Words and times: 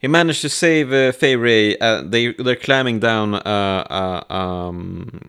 He 0.00 0.08
managed 0.08 0.40
to 0.40 0.48
save 0.48 0.92
uh, 0.92 1.12
Fay 1.12 1.36
Wray. 1.36 1.76
Uh, 1.76 2.02
they 2.02 2.32
they're 2.32 2.56
climbing 2.56 3.00
down. 3.00 3.34
Uh, 3.34 4.24
uh, 4.28 4.32
um, 4.32 5.28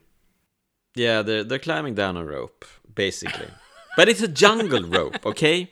yeah, 0.96 1.22
they're 1.22 1.44
they're 1.44 1.60
climbing 1.60 1.94
down 1.94 2.16
a 2.16 2.26
rope, 2.26 2.64
basically. 2.96 3.48
but 3.98 4.08
it's 4.08 4.22
a 4.22 4.30
jungle 4.30 4.84
rope, 4.84 5.26
okay? 5.26 5.70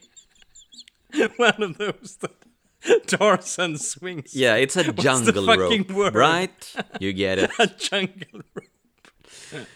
One 1.38 1.64
of 1.64 1.78
those 1.78 2.18
that 2.20 3.08
Tarzan 3.08 3.78
swings. 3.78 4.36
Yeah, 4.36 4.56
it's 4.56 4.76
a 4.76 4.92
jungle 4.92 5.48
rope, 5.48 5.92
word? 5.92 6.16
right? 6.16 6.76
You 7.00 7.14
get 7.14 7.40
it. 7.40 7.52
A 7.60 7.68
jungle 7.68 8.42
rope. 8.54 9.68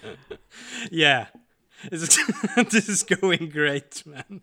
yeah. 0.91 1.27
This 1.89 2.87
is 2.87 3.03
going 3.03 3.49
great, 3.49 4.05
man. 4.05 4.41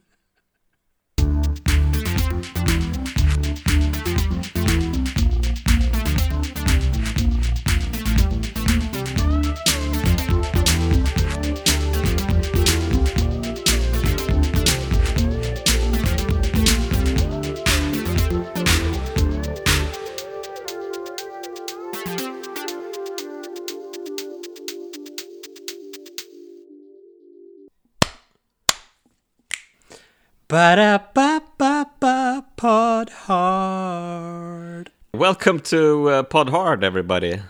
Ba-da-ba-ba-ba 30.50 32.44
pod 32.56 33.08
hard. 33.08 34.90
Welcome 35.14 35.60
to 35.60 36.08
uh, 36.08 36.22
Pod 36.24 36.48
Hard, 36.48 36.82
everybody. 36.82 37.40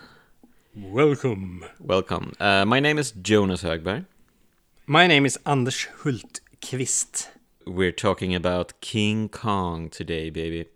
Welcome. 0.75 1.65
Welcome. 1.79 2.33
Uh, 2.39 2.63
my 2.65 2.79
name 2.79 2.99
is 2.99 3.09
Jonas 3.09 3.63
Högberg. 3.63 4.05
My 4.85 5.07
name 5.07 5.25
is 5.25 5.39
Anders 5.47 5.87
Hultqvist. 6.03 7.29
We're 7.65 7.91
talking 7.91 8.35
about 8.35 8.79
King 8.81 9.29
Kong 9.29 9.89
today, 9.89 10.29
baby. 10.29 10.67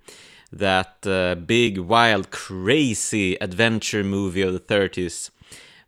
That 0.52 1.06
uh, 1.06 1.36
big, 1.36 1.78
wild, 1.78 2.32
crazy 2.32 3.36
adventure 3.40 4.04
movie 4.04 4.42
of 4.42 4.54
the 4.54 4.60
30s 4.60 5.30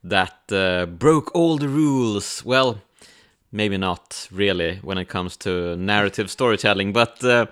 that 0.03 0.51
uh, 0.51 0.85
broke 0.85 1.33
all 1.33 1.57
the 1.57 1.67
rules. 1.67 2.45
Well, 2.45 2.83
maybe 3.51 3.77
not 3.77 4.27
really 4.31 4.79
when 4.81 4.97
it 4.97 5.07
comes 5.07 5.37
to 5.37 5.75
narrative 5.77 6.29
storytelling, 6.29 6.93
but 6.93 7.23
uh, 7.23 7.45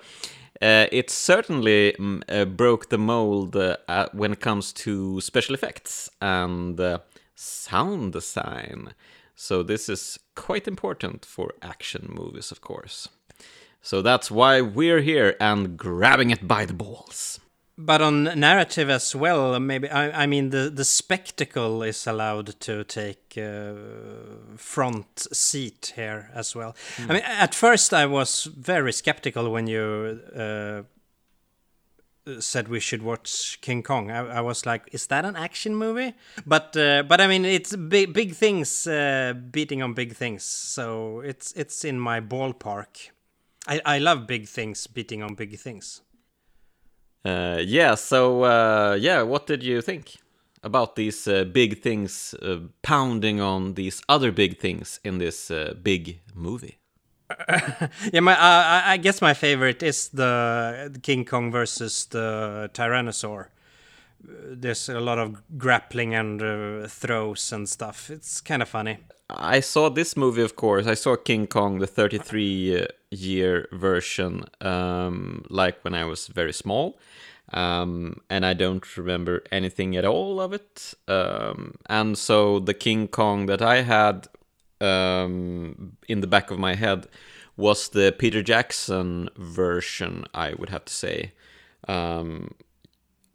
uh, 0.60 0.86
it 0.90 1.10
certainly 1.10 1.94
mm, 1.98 2.22
uh, 2.28 2.44
broke 2.44 2.88
the 2.88 2.98
mold 2.98 3.56
uh, 3.56 4.08
when 4.12 4.32
it 4.32 4.40
comes 4.40 4.72
to 4.72 5.20
special 5.20 5.54
effects 5.54 6.10
and 6.20 6.80
uh, 6.80 6.98
sound 7.34 8.12
design. 8.12 8.94
So, 9.34 9.62
this 9.62 9.88
is 9.88 10.18
quite 10.34 10.66
important 10.66 11.26
for 11.26 11.52
action 11.60 12.08
movies, 12.08 12.50
of 12.50 12.62
course. 12.62 13.08
So, 13.82 14.00
that's 14.00 14.30
why 14.30 14.62
we're 14.62 15.02
here 15.02 15.36
and 15.40 15.76
grabbing 15.76 16.30
it 16.30 16.48
by 16.48 16.64
the 16.64 16.72
balls. 16.72 17.38
But 17.78 18.00
on 18.00 18.24
narrative 18.24 18.88
as 18.88 19.14
well, 19.14 19.60
maybe 19.60 19.90
I, 19.90 20.22
I 20.22 20.26
mean 20.26 20.48
the 20.48 20.70
the 20.70 20.84
spectacle 20.84 21.82
is 21.82 22.06
allowed 22.06 22.58
to 22.60 22.84
take 22.84 23.36
uh, 23.36 23.74
front 24.56 25.26
seat 25.30 25.92
here 25.94 26.30
as 26.34 26.56
well. 26.56 26.74
I 26.98 27.12
mean, 27.12 27.22
at 27.22 27.54
first 27.54 27.92
I 27.92 28.06
was 28.06 28.44
very 28.44 28.92
skeptical 28.94 29.52
when 29.52 29.66
you 29.66 30.20
uh, 30.34 30.82
said 32.40 32.68
we 32.68 32.80
should 32.80 33.02
watch 33.02 33.58
King 33.60 33.82
Kong. 33.82 34.10
I, 34.10 34.38
I 34.38 34.40
was 34.40 34.64
like, 34.64 34.88
is 34.92 35.06
that 35.08 35.24
an 35.24 35.36
action 35.36 35.74
movie? 35.74 36.14
But 36.46 36.74
uh, 36.76 37.02
but 37.02 37.20
I 37.20 37.26
mean, 37.26 37.44
it's 37.44 37.76
big 37.76 38.14
big 38.14 38.34
things 38.34 38.86
uh, 38.86 39.34
beating 39.50 39.82
on 39.82 39.94
big 39.94 40.14
things, 40.14 40.44
so 40.44 41.20
it's 41.20 41.52
it's 41.52 41.84
in 41.84 42.00
my 42.00 42.20
ballpark. 42.20 43.10
I, 43.68 43.80
I 43.84 43.98
love 43.98 44.26
big 44.26 44.48
things 44.48 44.86
beating 44.86 45.22
on 45.22 45.34
big 45.34 45.58
things. 45.58 46.00
Uh, 47.26 47.60
yeah, 47.64 47.94
so 47.96 48.42
uh, 48.44 48.96
yeah, 49.00 49.22
what 49.22 49.46
did 49.46 49.62
you 49.62 49.82
think 49.82 50.16
about 50.62 50.94
these 50.96 51.26
uh, 51.26 51.44
big 51.44 51.80
things 51.82 52.34
uh, 52.42 52.58
pounding 52.82 53.40
on 53.40 53.74
these 53.74 54.02
other 54.08 54.30
big 54.30 54.58
things 54.58 55.00
in 55.04 55.18
this 55.18 55.50
uh, 55.50 55.74
big 55.82 56.20
movie? 56.34 56.78
Yeah, 58.12 58.20
my 58.20 58.34
uh, 58.34 58.82
I- 58.92 58.98
guess 58.98 59.20
my 59.20 59.34
favorite 59.34 59.82
is 59.82 60.08
the 60.10 60.96
King 61.02 61.24
Kong 61.24 61.50
versus 61.50 62.06
the 62.06 62.70
Tyrannosaur. 62.72 63.46
There's 64.28 64.88
a 64.88 65.00
lot 65.00 65.18
of 65.18 65.42
grappling 65.58 66.14
and 66.14 66.42
uh, 66.42 66.88
throws 66.88 67.52
and 67.52 67.68
stuff. 67.68 68.10
It's 68.10 68.40
kind 68.40 68.62
of 68.62 68.68
funny. 68.68 68.98
I 69.28 69.60
saw 69.60 69.88
this 69.88 70.16
movie, 70.16 70.42
of 70.42 70.56
course. 70.56 70.86
I 70.86 70.94
saw 70.94 71.16
King 71.16 71.46
Kong, 71.46 71.78
the 71.78 71.86
33 71.86 72.86
year 73.10 73.68
version, 73.72 74.44
um, 74.60 75.44
like 75.50 75.82
when 75.82 75.94
I 75.94 76.04
was 76.04 76.28
very 76.28 76.52
small. 76.52 76.98
Um, 77.52 78.20
and 78.28 78.44
I 78.44 78.54
don't 78.54 78.96
remember 78.96 79.42
anything 79.52 79.96
at 79.96 80.04
all 80.04 80.40
of 80.40 80.52
it. 80.52 80.94
Um, 81.08 81.74
and 81.86 82.18
so 82.18 82.58
the 82.58 82.74
King 82.74 83.08
Kong 83.08 83.46
that 83.46 83.62
I 83.62 83.82
had 83.82 84.28
um, 84.80 85.96
in 86.08 86.20
the 86.20 86.26
back 86.26 86.50
of 86.50 86.58
my 86.58 86.74
head 86.74 87.06
was 87.56 87.88
the 87.88 88.14
Peter 88.16 88.42
Jackson 88.42 89.30
version, 89.36 90.24
I 90.34 90.54
would 90.54 90.68
have 90.68 90.84
to 90.84 90.92
say. 90.92 91.32
Um, 91.88 92.54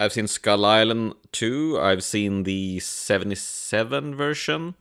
I've 0.01 0.13
seen 0.13 0.25
Skull 0.25 0.65
Island 0.65 1.13
2, 1.31 1.79
I've 1.79 2.03
seen 2.03 2.41
the 2.41 2.79
77 2.79 4.15
version 4.15 4.73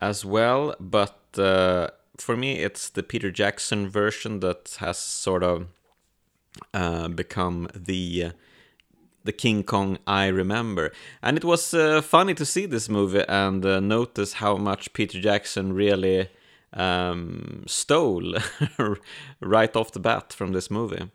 as 0.00 0.24
well, 0.24 0.74
but 0.80 1.18
uh, 1.36 1.88
for 2.16 2.38
me, 2.38 2.60
it's 2.60 2.88
the 2.88 3.02
Peter 3.02 3.30
Jackson 3.30 3.90
version 3.90 4.40
that 4.40 4.78
has 4.80 4.96
sort 4.96 5.42
of 5.42 5.66
uh, 6.72 7.08
become 7.08 7.68
the 7.74 8.24
uh, 8.24 8.30
the 9.24 9.32
King 9.32 9.62
Kong 9.62 9.98
I 10.06 10.28
remember. 10.28 10.90
And 11.22 11.36
it 11.36 11.44
was 11.44 11.74
uh, 11.74 12.00
funny 12.00 12.32
to 12.32 12.46
see 12.46 12.64
this 12.64 12.88
movie 12.88 13.24
and 13.28 13.62
uh, 13.66 13.78
notice 13.78 14.32
how 14.32 14.56
much 14.56 14.94
Peter 14.94 15.20
Jackson 15.20 15.74
really 15.74 16.30
um, 16.72 17.64
stole 17.66 18.36
right 19.40 19.76
off 19.76 19.92
the 19.92 20.00
bat 20.00 20.32
from 20.32 20.52
this 20.52 20.70
movie. 20.70 21.10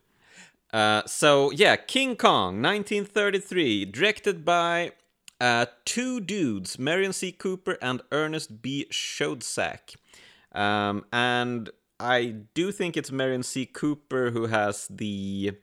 Uh, 0.76 1.02
so 1.06 1.52
yeah, 1.52 1.78
King 1.78 2.18
Kong, 2.18 2.62
1933, 2.62 3.86
directed 3.86 4.44
by 4.44 4.92
uh, 5.40 5.68
two 5.86 6.20
dudes, 6.20 6.78
Merian 6.78 7.14
C. 7.14 7.32
Cooper 7.32 7.78
and 7.82 8.02
Ernest 8.12 8.62
B. 8.62 8.86
Schoedsack. 8.92 9.96
Um, 10.52 11.06
and 11.14 11.70
I 11.98 12.36
do 12.54 12.74
think 12.74 12.98
it's 12.98 13.10
Merian 13.10 13.44
C. 13.44 13.66
Cooper 13.66 14.32
who 14.32 14.48
has 14.48 14.90
the 14.90 15.54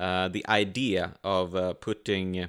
uh, 0.00 0.28
the 0.28 0.44
idea 0.48 1.16
of 1.22 1.54
uh, 1.54 1.74
putting 1.74 2.48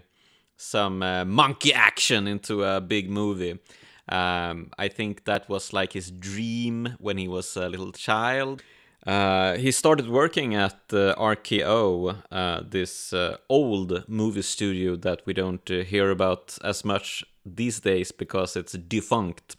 some 0.56 1.04
uh, 1.04 1.26
monkey 1.26 1.74
action 1.74 2.26
into 2.26 2.64
a 2.64 2.80
big 2.80 3.10
movie. 3.10 3.60
Um, 4.08 4.72
I 4.78 4.88
think 4.88 5.26
that 5.26 5.50
was 5.50 5.74
like 5.74 5.92
his 5.92 6.10
dream 6.10 6.96
when 7.00 7.18
he 7.18 7.28
was 7.28 7.58
a 7.58 7.68
little 7.68 7.92
child. 7.92 8.64
Uh, 9.08 9.56
he 9.56 9.72
started 9.72 10.10
working 10.10 10.54
at 10.54 10.76
uh, 10.92 11.16
RKO, 11.16 12.18
uh, 12.30 12.62
this 12.70 13.14
uh, 13.14 13.38
old 13.48 14.04
movie 14.10 14.42
studio 14.42 14.98
that 14.98 15.22
we 15.26 15.32
don't 15.32 15.72
uh, 15.72 15.76
hear 15.76 16.12
about 16.12 16.58
as 16.62 16.84
much 16.84 17.24
these 17.46 17.80
days 17.80 18.12
because 18.12 18.58
it's 18.58 18.74
defunct 18.74 19.56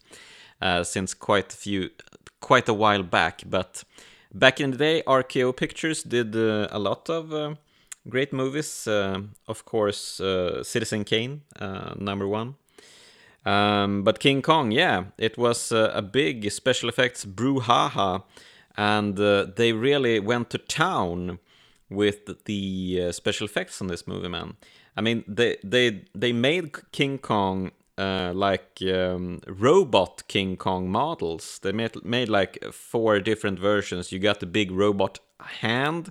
since 0.83 1.15
quite 1.15 1.51
a 1.51 1.57
few, 1.57 1.89
quite 2.41 2.69
a 2.69 2.73
while 2.75 3.01
back. 3.01 3.41
But 3.43 3.83
back 4.31 4.59
in 4.61 4.69
the 4.69 4.77
day, 4.77 5.01
RKO 5.07 5.55
Pictures 5.57 6.03
did 6.03 6.35
a 6.35 6.77
lot 6.77 7.09
of 7.09 7.57
great 8.07 8.31
movies. 8.31 8.87
Of 8.87 9.65
course, 9.65 10.21
Citizen 10.61 11.05
Kane, 11.05 11.41
number 11.97 12.27
one. 12.27 12.55
Um, 13.45 14.03
but 14.03 14.19
King 14.19 14.41
Kong, 14.43 14.71
yeah, 14.71 15.05
it 15.17 15.37
was 15.37 15.71
a 15.71 16.03
big 16.03 16.51
special 16.51 16.89
effects 16.89 17.25
brouhaha, 17.25 18.23
and 18.79 19.19
uh, 19.19 19.45
they 19.57 19.73
really 19.73 20.21
went 20.21 20.49
to 20.49 20.57
town 20.57 21.39
with 21.89 22.45
the 22.45 23.03
uh, 23.03 23.11
special 23.11 23.43
effects 23.43 23.81
on 23.81 23.87
this 23.87 24.07
movie, 24.07 24.29
man. 24.29 24.55
I 24.95 25.01
mean, 25.01 25.25
they 25.27 25.57
they 25.63 26.05
they 26.15 26.31
made 26.31 26.71
King 26.93 27.17
Kong 27.17 27.71
uh, 27.97 28.31
like 28.33 28.81
um, 28.83 29.41
robot 29.47 30.23
King 30.29 30.55
Kong 30.55 30.89
models. 30.89 31.59
They 31.59 31.73
made 31.73 32.05
made 32.05 32.29
like 32.29 32.57
four 32.71 33.19
different 33.19 33.59
versions. 33.59 34.13
You 34.13 34.19
got 34.19 34.39
the 34.39 34.45
big 34.45 34.71
robot 34.71 35.19
hand, 35.39 36.09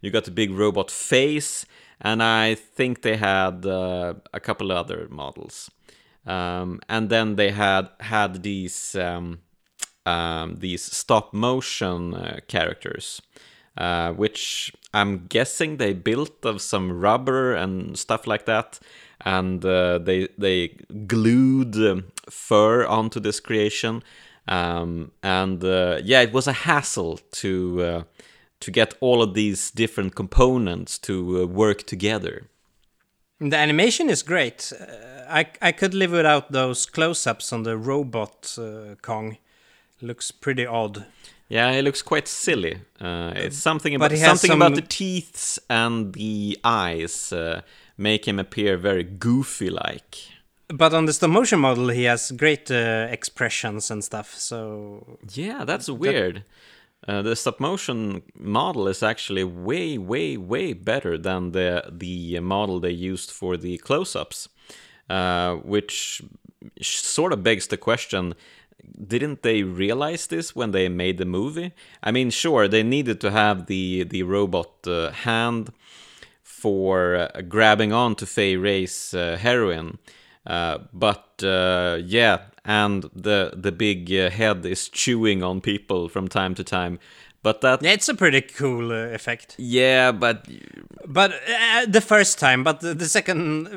you 0.00 0.10
got 0.10 0.24
the 0.24 0.32
big 0.32 0.50
robot 0.50 0.90
face, 0.90 1.64
and 2.00 2.24
I 2.24 2.56
think 2.56 3.02
they 3.02 3.18
had 3.18 3.64
uh, 3.64 4.14
a 4.34 4.40
couple 4.40 4.72
other 4.72 5.06
models. 5.10 5.70
Um, 6.26 6.80
and 6.88 7.08
then 7.08 7.36
they 7.36 7.50
had 7.50 7.88
had 8.00 8.42
these 8.42 8.96
um, 8.96 9.38
um, 10.10 10.56
these 10.56 10.82
stop 10.82 11.32
motion 11.32 12.14
uh, 12.14 12.40
characters, 12.48 13.22
uh, 13.76 14.12
which 14.12 14.72
I'm 14.92 15.26
guessing 15.28 15.76
they 15.76 15.92
built 15.94 16.44
of 16.44 16.60
some 16.60 17.00
rubber 17.00 17.54
and 17.54 17.96
stuff 17.96 18.26
like 18.26 18.44
that, 18.46 18.80
and 19.24 19.64
uh, 19.64 19.98
they 19.98 20.28
they 20.38 20.68
glued 21.06 21.76
um, 21.76 22.04
fur 22.28 22.86
onto 22.86 23.20
this 23.20 23.40
creation, 23.40 24.02
um, 24.48 25.12
and 25.22 25.62
uh, 25.64 26.00
yeah, 26.04 26.22
it 26.22 26.32
was 26.32 26.48
a 26.48 26.52
hassle 26.52 27.20
to 27.32 27.82
uh, 27.82 28.02
to 28.60 28.70
get 28.70 28.94
all 29.00 29.22
of 29.22 29.34
these 29.34 29.70
different 29.70 30.14
components 30.14 30.98
to 30.98 31.42
uh, 31.42 31.46
work 31.46 31.84
together. 31.86 32.48
The 33.38 33.56
animation 33.56 34.10
is 34.10 34.22
great. 34.22 34.72
I 35.28 35.46
I 35.68 35.72
could 35.72 35.94
live 35.94 36.12
without 36.16 36.52
those 36.52 36.90
close-ups 36.90 37.52
on 37.52 37.62
the 37.62 37.76
robot 37.76 38.58
Kong. 39.02 39.36
Looks 40.02 40.30
pretty 40.30 40.66
odd. 40.66 41.04
Yeah, 41.48 41.70
it 41.72 41.82
looks 41.82 42.02
quite 42.02 42.28
silly. 42.28 42.78
Uh, 43.00 43.32
it's 43.34 43.56
something 43.58 43.94
about 43.94 44.12
something 44.12 44.50
some- 44.50 44.62
about 44.62 44.76
the 44.76 44.86
teeth 44.86 45.58
and 45.68 46.12
the 46.12 46.58
eyes 46.62 47.32
uh, 47.32 47.62
make 47.98 48.26
him 48.28 48.38
appear 48.38 48.76
very 48.76 49.02
goofy-like. 49.02 50.16
But 50.68 50.94
on 50.94 51.06
the 51.06 51.12
stop 51.12 51.30
motion 51.30 51.58
model, 51.58 51.88
he 51.88 52.04
has 52.04 52.30
great 52.30 52.70
uh, 52.70 53.08
expressions 53.10 53.90
and 53.90 54.04
stuff. 54.04 54.34
So 54.36 55.18
Yeah, 55.32 55.64
that's 55.64 55.88
weird. 55.88 56.44
Uh, 57.08 57.22
the 57.22 57.34
stop 57.34 57.58
motion 57.58 58.22
model 58.38 58.86
is 58.86 59.02
actually 59.02 59.42
way, 59.42 59.98
way, 59.98 60.36
way 60.36 60.72
better 60.74 61.18
than 61.18 61.52
the 61.52 61.82
the 61.90 62.38
model 62.40 62.78
they 62.78 63.12
used 63.12 63.30
for 63.30 63.56
the 63.56 63.78
close-ups, 63.78 64.48
uh, 65.08 65.54
which 65.64 66.22
sort 66.82 67.32
of 67.32 67.42
begs 67.42 67.66
the 67.68 67.78
question: 67.78 68.34
Didn't 69.06 69.42
they 69.42 69.62
realize 69.62 70.26
this 70.26 70.54
when 70.54 70.70
they 70.72 70.88
made 70.88 71.18
the 71.18 71.24
movie? 71.24 71.72
I 72.02 72.10
mean, 72.10 72.30
sure, 72.30 72.68
they 72.68 72.82
needed 72.82 73.20
to 73.20 73.30
have 73.30 73.66
the 73.66 74.04
the 74.04 74.22
robot 74.22 74.86
uh, 74.86 75.10
hand 75.10 75.72
for 76.42 77.16
uh, 77.16 77.40
grabbing 77.48 77.92
on 77.92 78.14
to 78.16 78.26
Fay 78.26 78.56
Wray's 78.56 79.14
uh, 79.14 79.36
heroin. 79.40 79.98
Uh, 80.46 80.78
but 80.92 81.42
uh, 81.42 81.98
yeah, 82.04 82.38
and 82.64 83.04
the 83.14 83.52
the 83.56 83.72
big 83.72 84.12
uh, 84.12 84.30
head 84.30 84.66
is 84.66 84.88
chewing 84.88 85.42
on 85.42 85.60
people 85.60 86.08
from 86.08 86.28
time 86.28 86.54
to 86.54 86.64
time. 86.64 86.98
But 87.42 87.60
that 87.62 87.82
yeah, 87.82 87.92
it's 87.92 88.08
a 88.08 88.14
pretty 88.14 88.42
cool 88.42 88.92
uh, 88.92 89.14
effect. 89.14 89.56
yeah, 89.58 90.12
but 90.12 90.46
But 91.06 91.32
uh, 91.32 91.86
the 91.86 92.00
first 92.00 92.38
time, 92.38 92.62
but 92.62 92.80
the, 92.80 92.94
the 92.94 93.06
second, 93.06 93.68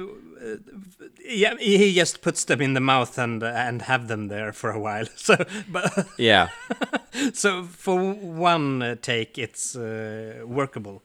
yeah, 1.26 1.56
he 1.60 1.94
just 1.94 2.22
puts 2.22 2.46
them 2.46 2.62
in 2.62 2.74
the 2.74 2.80
mouth 2.82 3.18
and 3.18 3.44
and 3.44 3.82
have 3.84 4.08
them 4.08 4.28
there 4.28 4.54
for 4.54 4.72
a 4.72 4.80
while. 4.80 5.06
So, 5.16 5.36
but 5.72 6.08
yeah, 6.18 6.50
so 7.34 7.64
for 7.64 8.14
one 8.14 8.98
take, 9.02 9.38
it's 9.38 9.76
uh, 9.76 10.44
workable. 10.46 11.02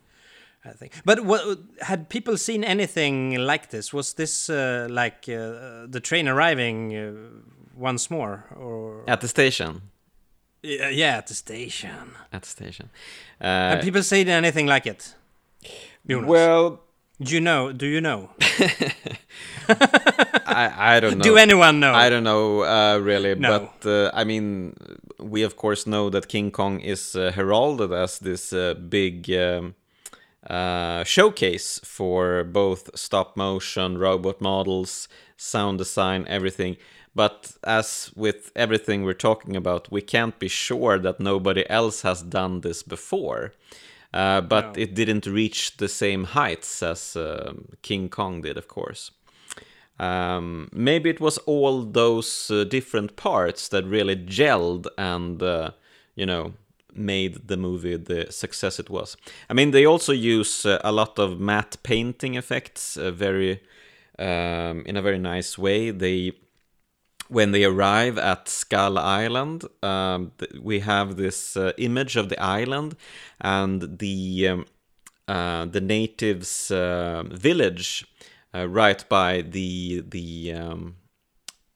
I 0.64 0.72
think. 0.72 0.92
But 1.04 1.20
what 1.24 1.58
had 1.80 2.08
people 2.08 2.36
seen 2.36 2.64
anything 2.64 3.36
like 3.46 3.68
this? 3.70 3.92
Was 3.92 4.14
this 4.14 4.50
uh, 4.50 4.86
like 4.90 5.28
uh, 5.28 5.86
the 5.92 6.00
train 6.02 6.28
arriving 6.28 6.94
uh, 6.96 7.12
once 7.76 8.10
more, 8.10 8.44
or 8.56 9.04
at 9.06 9.20
the 9.20 9.28
station, 9.28 9.82
yeah, 10.62 10.88
yeah, 10.90 11.16
at 11.18 11.26
the 11.28 11.34
station? 11.34 12.10
at 12.32 12.42
the 12.42 12.48
station. 12.48 12.90
Have 13.40 13.78
Uh, 13.78 13.82
people 13.82 14.02
seen 14.02 14.28
anything 14.28 14.66
like 14.68 14.86
it? 14.90 15.14
Jonas? 16.10 16.28
well, 16.28 16.80
do 17.20 17.34
you 17.34 17.40
know? 17.40 17.72
Do 17.72 17.86
you 17.86 18.00
know? 18.00 18.30
I 19.68 20.96
I 20.96 21.00
don't 21.00 21.18
know. 21.18 21.22
Do 21.24 21.36
anyone 21.36 21.80
know? 21.80 21.92
I 21.94 22.08
don't 22.08 22.24
know 22.24 22.62
uh, 22.62 22.98
really, 22.98 23.34
No. 23.34 23.58
but 23.58 23.86
uh, 23.88 24.10
I 24.14 24.24
mean, 24.24 24.74
we 25.18 25.42
of 25.42 25.56
course 25.56 25.86
know 25.86 26.10
that 26.10 26.28
King 26.28 26.50
Kong 26.50 26.80
is 26.80 27.14
uh, 27.14 27.32
heralded 27.32 27.92
as 27.92 28.18
this 28.18 28.52
uh, 28.52 28.74
big 28.74 29.30
um, 29.30 29.74
uh, 30.48 31.04
showcase 31.04 31.80
for 31.84 32.44
both 32.44 32.90
stop 32.98 33.36
motion, 33.36 33.98
robot 33.98 34.40
models, 34.40 35.08
sound 35.36 35.78
design, 35.78 36.24
everything. 36.28 36.76
But 37.14 37.52
as 37.64 38.12
with 38.14 38.52
everything 38.54 39.02
we're 39.02 39.12
talking 39.14 39.56
about, 39.56 39.90
we 39.90 40.00
can't 40.02 40.38
be 40.38 40.48
sure 40.48 40.98
that 41.00 41.18
nobody 41.20 41.68
else 41.68 42.02
has 42.02 42.22
done 42.22 42.60
this 42.60 42.82
before. 42.84 43.52
Uh, 44.14 44.40
but 44.40 44.76
No. 44.76 44.82
it 44.82 44.94
didn't 44.94 45.26
reach 45.26 45.76
the 45.76 45.88
same 45.88 46.24
heights 46.24 46.82
as 46.82 47.16
um 47.16 47.68
King 47.82 48.08
Kong 48.08 48.42
did, 48.42 48.56
of 48.56 48.66
course. 48.66 49.10
Um, 50.00 50.68
maybe 50.72 51.10
it 51.10 51.20
was 51.20 51.38
all 51.38 51.82
those 51.82 52.50
uh, 52.50 52.64
different 52.64 53.16
parts 53.16 53.68
that 53.68 53.84
really 53.84 54.16
gelled 54.16 54.86
and, 54.96 55.42
uh, 55.42 55.70
you 56.14 56.24
know, 56.24 56.52
made 56.94 57.48
the 57.48 57.56
movie 57.56 57.96
the 57.96 58.30
success 58.30 58.78
it 58.78 58.90
was. 58.90 59.16
I 59.50 59.54
mean, 59.54 59.72
they 59.72 59.84
also 59.86 60.12
use 60.12 60.64
uh, 60.64 60.78
a 60.84 60.92
lot 60.92 61.18
of 61.18 61.40
matte 61.40 61.76
painting 61.82 62.36
effects, 62.36 62.96
uh, 62.96 63.10
very 63.10 63.60
um, 64.18 64.84
in 64.86 64.96
a 64.96 65.02
very 65.02 65.18
nice 65.18 65.58
way. 65.58 65.90
They 65.90 66.32
when 67.28 67.52
they 67.52 67.64
arrive 67.64 68.18
at 68.18 68.48
Skull 68.48 68.98
Island, 68.98 69.64
um, 69.82 70.32
th- 70.38 70.52
we 70.62 70.80
have 70.80 71.16
this 71.16 71.56
uh, 71.56 71.72
image 71.78 72.16
of 72.16 72.28
the 72.28 72.40
island 72.40 72.96
and 73.40 73.98
the 73.98 74.48
um, 74.48 74.66
uh, 75.28 75.66
the 75.66 75.80
natives' 75.80 76.70
uh, 76.70 77.22
village 77.30 78.06
right 78.54 79.06
by 79.08 79.42
the 79.42 80.02
the 80.08 80.52
um, 80.54 80.96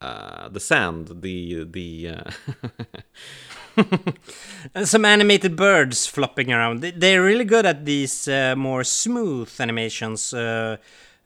uh, 0.01 0.49
the 0.49 0.61
sand, 0.61 1.23
the 1.23 1.65
the 1.65 2.17
uh, 3.77 4.85
some 4.85 5.05
animated 5.05 5.57
birds 5.57 6.07
flopping 6.07 6.53
around. 6.53 6.81
They- 6.81 6.91
They're 6.93 7.23
really 7.23 7.45
good 7.45 7.67
at 7.67 7.85
these 7.85 8.29
uh, 8.29 8.55
more 8.57 8.85
smooth 8.85 9.51
animations. 9.61 10.33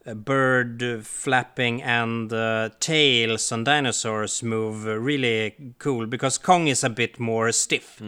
A 0.07 0.15
bird 0.15 1.05
flapping 1.05 1.83
and 1.83 2.33
uh, 2.33 2.71
tails 2.79 3.51
on 3.51 3.65
dinosaurs 3.65 4.43
move 4.43 4.85
really 4.85 5.75
cool 5.79 6.07
because 6.07 6.39
Kong 6.39 6.69
is 6.69 6.85
a 6.85 6.89
bit 6.91 7.19
more 7.19 7.51
stiff 7.51 8.01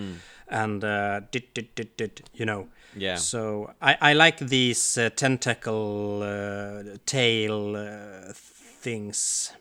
and 0.49 0.85
uh, 0.85 1.21
dit, 1.31 1.53
dit, 1.55 1.75
dit, 1.75 1.97
dit, 1.97 2.23
you 2.35 2.47
know. 2.47 2.69
Yeah. 2.97 3.17
So 3.17 3.71
I, 3.83 3.97
I 4.01 4.13
like 4.15 4.39
these 4.39 4.97
uh, 4.97 5.11
tentacle 5.11 6.23
uh, 6.23 6.97
tail 7.07 7.77
uh, 7.77 8.33
things 8.33 9.53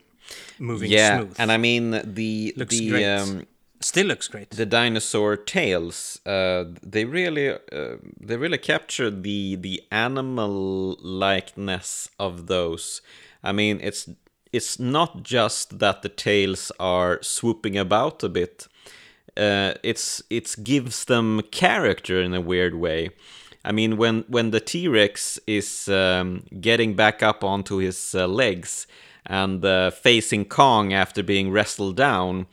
moving 0.60 0.92
yeah, 0.92 1.20
smooth. 1.20 1.36
and 1.38 1.52
I 1.52 1.58
mean 1.58 1.92
the 2.04 2.54
Looks 2.56 2.78
the 2.78 3.06
um, 3.06 3.48
Still 3.80 4.08
looks 4.08 4.28
great. 4.28 4.50
the 4.50 4.66
dinosaur 4.66 5.38
tails 5.38 6.20
uh, 6.26 6.66
they 6.82 7.06
really 7.06 7.52
uh, 7.52 7.98
they 8.20 8.36
really 8.36 8.58
captured 8.58 9.24
the 9.24 9.56
the 9.56 9.84
animal 9.92 10.98
likeness 11.02 12.10
of 12.20 12.48
those. 12.48 13.02
I 13.44 13.52
mean 13.52 13.80
it's 13.82 14.10
it's 14.52 14.80
not 14.80 15.24
just 15.24 15.80
that 15.80 16.02
the 16.02 16.10
tails 16.10 16.72
are 16.80 17.22
swooping 17.22 17.78
about 17.78 18.24
a 18.24 18.30
bit. 18.30 18.68
Uh, 19.36 19.74
it's 19.84 20.24
it 20.30 20.56
gives 20.64 21.06
them 21.06 21.42
character 21.52 22.20
in 22.20 22.34
a 22.34 22.42
weird 22.42 22.74
way. 22.74 23.12
I 23.64 23.72
mean 23.72 23.96
when 23.98 24.26
when 24.28 24.52
the 24.52 24.60
t-rex 24.60 25.40
is 25.46 25.88
um, 25.88 26.44
getting 26.60 26.96
back 26.96 27.22
up 27.22 27.44
onto 27.44 27.78
his 27.78 28.16
uh, 28.16 28.26
legs 28.28 28.88
and 29.26 29.64
uh, 29.64 29.92
facing 29.92 30.46
kong 30.46 30.94
after 30.94 31.22
being 31.22 31.52
wrestled 31.52 31.96
down 31.96 32.48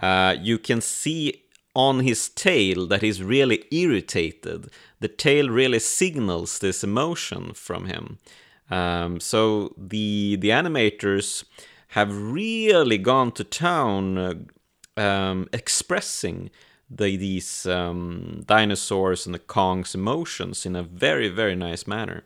uh, 0.00 0.36
you 0.40 0.58
can 0.58 0.80
see 0.80 1.42
on 1.74 2.00
his 2.00 2.28
tail 2.28 2.86
that 2.86 3.02
he's 3.02 3.22
really 3.22 3.64
irritated. 3.70 4.68
The 5.00 5.08
tail 5.08 5.48
really 5.48 5.78
signals 5.78 6.58
this 6.58 6.84
emotion 6.84 7.54
from 7.54 7.86
him. 7.86 8.18
Um, 8.70 9.20
so 9.20 9.74
the 9.76 10.36
the 10.36 10.50
animators 10.50 11.44
have 11.88 12.14
really 12.14 12.98
gone 12.98 13.32
to 13.32 13.44
town 13.44 14.18
uh, 14.18 14.34
um, 14.96 15.48
expressing 15.52 16.50
the, 16.88 17.16
these 17.16 17.66
um, 17.66 18.42
dinosaurs 18.46 19.26
and 19.26 19.34
the 19.34 19.38
Kong's 19.38 19.94
emotions 19.94 20.64
in 20.66 20.76
a 20.76 20.82
very 20.82 21.28
very 21.28 21.54
nice 21.54 21.86
manner. 21.86 22.24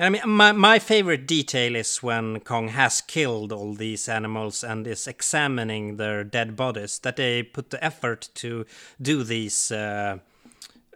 I 0.00 0.08
mean, 0.08 0.22
my, 0.26 0.52
my 0.52 0.78
favorite 0.78 1.26
detail 1.26 1.76
is 1.76 2.02
when 2.02 2.40
Kong 2.40 2.68
has 2.68 3.02
killed 3.02 3.52
all 3.52 3.74
these 3.74 4.08
animals 4.08 4.64
and 4.64 4.86
is 4.86 5.06
examining 5.06 5.98
their 5.98 6.24
dead 6.24 6.56
bodies. 6.56 6.98
That 7.00 7.16
they 7.16 7.42
put 7.42 7.68
the 7.68 7.84
effort 7.84 8.30
to 8.36 8.64
do 9.00 9.22
these 9.22 9.70
uh, 9.70 10.18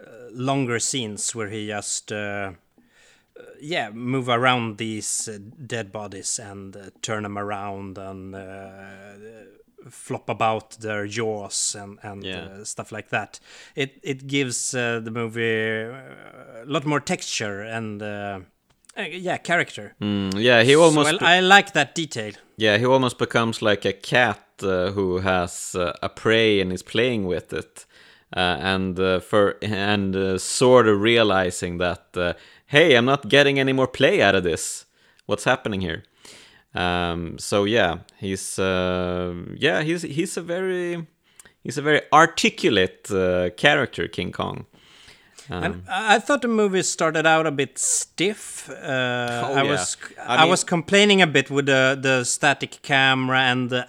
uh, 0.01 0.11
longer 0.33 0.79
scenes 0.79 1.35
where 1.35 1.49
he 1.51 1.67
just, 1.67 2.13
uh, 2.13 2.53
uh, 3.39 3.43
yeah, 3.61 3.91
move 3.91 4.31
around 4.31 4.79
these 4.79 5.29
uh, 5.29 5.39
dead 5.67 5.93
bodies 5.93 6.39
and 6.39 6.75
uh, 6.75 6.89
turn 7.03 7.25
them 7.25 7.37
around 7.37 7.99
and 7.99 8.35
flop 9.91 10.31
about 10.31 10.79
their 10.81 11.07
jaws 11.07 11.77
and, 11.79 11.99
and 12.03 12.25
Yeah. 12.25 12.45
uh, 12.45 12.65
stuff 12.65 12.91
like 12.91 13.11
that. 13.11 13.39
It 13.77 14.01
it 14.03 14.27
gives 14.27 14.75
uh, 14.75 15.01
the 15.01 15.11
movie 15.11 15.83
a 15.83 16.65
lot 16.65 16.87
more 16.87 17.01
texture 17.01 17.61
and. 17.61 18.03
Uh, 18.03 18.41
uh, 18.97 19.03
yeah, 19.03 19.37
character. 19.39 19.95
Mm, 20.01 20.35
yeah, 20.39 20.63
he 20.63 20.77
almost 20.77 21.11
so 21.11 21.19
I, 21.21 21.37
I 21.37 21.41
like 21.41 21.73
that 21.73 21.95
detail. 21.95 22.33
Yeah, 22.57 22.79
he 22.79 22.87
almost 22.87 23.19
becomes 23.19 23.63
like 23.63 23.85
a 23.85 23.93
cat 23.93 24.41
uh, 24.63 24.93
who 24.93 25.19
has 25.19 25.75
uh, 25.75 25.93
a 26.03 26.09
prey 26.09 26.61
and 26.61 26.73
is 26.73 26.83
playing 26.83 27.27
with 27.27 27.53
it. 27.53 27.87
uh, 28.37 28.57
and 28.61 28.99
uh, 28.99 29.21
for 29.21 29.57
and 29.63 30.17
uh, 30.17 30.39
sort 30.39 30.89
of 30.89 31.01
realizing 31.01 31.79
that 31.79 32.05
uh, 32.17 32.33
hey, 32.67 32.97
I'm 32.97 33.05
not 33.05 33.29
getting 33.29 33.59
any 33.61 33.73
more 33.73 33.87
play 33.89 34.23
out 34.23 34.35
of 34.35 34.43
this. 34.43 34.87
What's 35.27 35.45
happening 35.45 35.81
here? 35.81 36.03
Um, 36.75 37.39
so 37.39 37.65
yeah, 37.65 37.99
he's 38.19 38.59
uh, 38.59 39.35
yeah 39.57 39.83
he's 39.83 40.03
he's 40.03 40.37
a 40.37 40.43
very 40.43 41.07
he's 41.63 41.79
a 41.79 41.83
very 41.83 42.01
articulate 42.13 43.09
uh, 43.11 43.51
character, 43.57 44.09
King 44.09 44.33
Kong. 44.33 44.67
And 45.51 45.83
I 45.89 46.17
I 46.17 46.19
thought 46.21 46.41
the 46.43 46.49
movie 46.49 46.83
started 46.83 47.27
out 47.27 47.47
a 47.47 47.51
bit 47.51 47.79
stiff. 47.79 48.69
Uh, 48.71 48.75
I 48.75 49.61
Oh, 49.61 49.63
yeah. 49.65 49.71
was 49.71 49.97
I 50.19 50.35
I, 50.37 50.41
mean- 50.41 50.51
was 50.51 50.65
complaining 50.65 51.23
a 51.23 51.27
bit 51.27 51.51
with 51.51 51.67
the 51.67 51.99
the 52.01 52.25
static 52.25 52.79
camera 52.83 53.41
and 53.41 53.69
the 53.71 53.85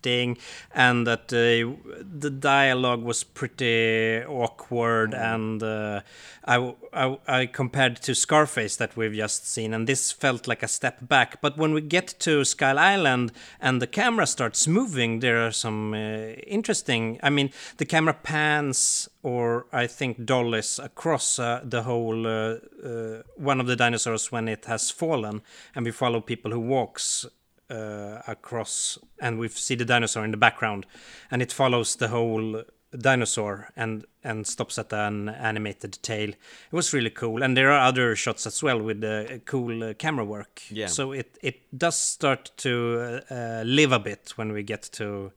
acting, 0.00 0.38
and 0.74 1.06
that 1.06 1.32
uh, 1.32 1.76
the 2.18 2.30
dialogue 2.30 3.02
was 3.02 3.24
pretty 3.24 4.22
awkward. 4.24 5.14
And 5.14 5.62
uh, 5.62 6.00
I, 6.44 6.74
I 6.92 7.18
I 7.26 7.46
compared 7.46 8.02
to 8.02 8.14
Scarface 8.14 8.76
that 8.76 8.96
we've 8.96 9.14
just 9.14 9.50
seen, 9.50 9.74
and 9.74 9.86
this 9.86 10.12
felt 10.12 10.48
like 10.48 10.62
a 10.62 10.68
step 10.68 10.98
back. 11.00 11.40
But 11.40 11.56
when 11.56 11.74
we 11.74 11.80
get 11.80 12.14
to 12.20 12.44
Skull 12.44 12.78
Island 12.78 13.32
and 13.60 13.80
the 13.80 13.86
camera 13.86 14.26
starts 14.26 14.66
moving, 14.66 15.20
there 15.20 15.46
are 15.46 15.52
some 15.52 15.94
uh, 15.94 16.34
interesting. 16.46 17.18
I 17.22 17.30
mean, 17.30 17.50
the 17.76 17.86
camera 17.86 18.14
pans 18.14 19.08
or 19.22 19.66
I 19.72 19.86
think 19.86 20.24
dollies 20.24 20.78
across 20.78 21.38
uh, 21.38 21.60
the 21.62 21.82
whole 21.82 22.26
uh, 22.26 22.56
uh, 22.82 23.22
one 23.36 23.60
of 23.60 23.66
the 23.66 23.76
dinosaurs 23.76 24.32
when 24.32 24.48
it 24.48 24.64
has 24.64 24.90
fallen, 24.90 25.42
and 25.74 25.84
we 25.84 25.92
follow 25.92 26.20
people 26.20 26.50
who 26.52 26.60
walks 26.60 27.26
uh, 27.70 28.22
across, 28.26 28.98
and 29.20 29.38
we 29.38 29.48
see 29.48 29.76
the 29.76 29.84
dinosaur 29.84 30.24
in 30.24 30.30
the 30.30 30.36
background, 30.36 30.86
and 31.30 31.42
it 31.42 31.52
follows 31.52 31.96
the 31.96 32.08
whole 32.08 32.64
dinosaur 32.98 33.68
and 33.76 34.04
and 34.22 34.46
stops 34.46 34.78
at 34.78 34.92
an 34.92 35.28
animated 35.28 35.98
tail. 36.02 36.30
It 36.30 36.72
was 36.72 36.92
really 36.92 37.10
cool, 37.10 37.42
and 37.42 37.56
there 37.56 37.70
are 37.70 37.88
other 37.88 38.16
shots 38.16 38.46
as 38.46 38.62
well 38.62 38.80
with 38.80 39.04
uh, 39.04 39.38
cool 39.44 39.82
uh, 39.82 39.94
camera 39.94 40.24
work. 40.24 40.62
Yeah. 40.70 40.88
So 40.88 41.12
it 41.12 41.38
it 41.42 41.60
does 41.76 41.96
start 41.96 42.50
to 42.58 43.22
uh, 43.30 43.34
uh, 43.34 43.62
live 43.64 43.92
a 43.92 43.98
bit 43.98 44.32
when 44.36 44.52
we 44.52 44.62
get 44.62 44.82
to 44.92 45.32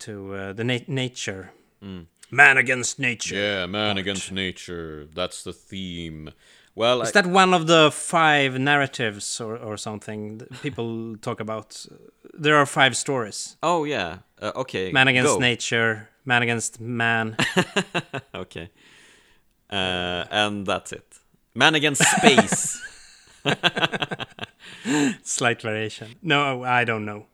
to 0.00 0.34
uh, 0.34 0.52
the 0.52 0.64
na- 0.64 0.86
nature. 0.88 1.52
Man 2.30 2.58
against 2.58 2.98
nature. 2.98 3.36
Yeah, 3.36 3.66
man 3.66 3.96
against 3.96 4.32
nature. 4.32 5.06
That's 5.14 5.42
the 5.44 5.52
theme. 5.52 6.30
Well, 6.78 7.02
Is 7.02 7.08
I- 7.08 7.22
that 7.22 7.26
one 7.26 7.54
of 7.54 7.66
the 7.66 7.90
five 7.90 8.58
narratives 8.58 9.40
or, 9.40 9.56
or 9.56 9.76
something 9.76 10.38
that 10.38 10.62
people 10.62 11.16
talk 11.20 11.40
about? 11.40 11.86
There 12.40 12.56
are 12.56 12.66
five 12.66 12.96
stories 12.96 13.56
oh 13.62 13.84
yeah. 13.84 14.18
Uh, 14.40 14.52
okay. 14.54 14.92
man 14.92 15.08
against 15.08 15.34
go. 15.34 15.40
nature, 15.40 16.08
man 16.24 16.42
against 16.42 16.80
man. 16.80 17.36
Okay. 18.34 18.70
Uh, 19.70 20.24
and 20.30 20.66
that's 20.66 20.92
it. 20.92 21.18
Man 21.54 21.74
against 21.74 22.02
space. 22.16 22.80
Slight 25.22 25.62
variation. 25.62 26.08
No, 26.22 26.62
I 26.64 26.84
don't 26.84 27.04
know. 27.04 27.26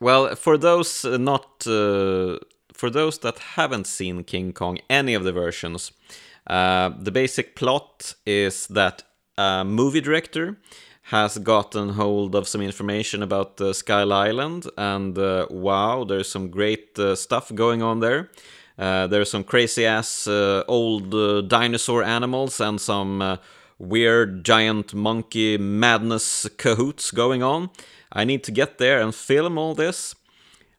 well, 0.00 0.34
for 0.34 0.58
those 0.58 1.04
uh, 1.04 1.18
not 1.18 1.66
uh, 1.66 2.38
for 2.72 2.90
those 2.90 3.18
that 3.18 3.38
haven't 3.56 3.86
seen 3.86 4.24
King 4.24 4.52
Kong, 4.52 4.78
any 4.88 5.14
of 5.14 5.24
the 5.24 5.32
versions, 5.32 5.92
uh, 6.46 6.90
the 6.98 7.10
basic 7.10 7.54
plot 7.54 8.14
is 8.26 8.66
that 8.68 9.02
a 9.38 9.64
movie 9.64 10.00
director 10.00 10.58
has 11.04 11.38
gotten 11.38 11.90
hold 11.90 12.34
of 12.34 12.46
some 12.46 12.62
information 12.62 13.22
about 13.22 13.60
uh, 13.60 13.72
Skull 13.72 14.12
Island, 14.12 14.66
and 14.78 15.18
uh, 15.18 15.46
wow, 15.50 16.04
there's 16.04 16.30
some 16.30 16.48
great 16.48 16.98
uh, 16.98 17.16
stuff 17.16 17.52
going 17.54 17.82
on 17.82 18.00
there. 18.00 18.30
Uh, 18.78 19.06
there's 19.06 19.30
some 19.30 19.44
crazy 19.44 19.84
ass 19.84 20.26
uh, 20.26 20.64
old 20.66 21.14
uh, 21.14 21.42
dinosaur 21.42 22.02
animals 22.02 22.60
and 22.60 22.80
some 22.80 23.38
weird 23.78 24.44
giant 24.44 24.94
monkey 24.94 25.58
madness 25.58 26.48
cahoots 26.56 27.10
going 27.10 27.42
on. 27.42 27.70
I 28.12 28.24
need 28.24 28.44
to 28.44 28.52
get 28.52 28.78
there 28.78 29.00
and 29.00 29.14
film 29.14 29.58
all 29.58 29.74
this. 29.74 30.14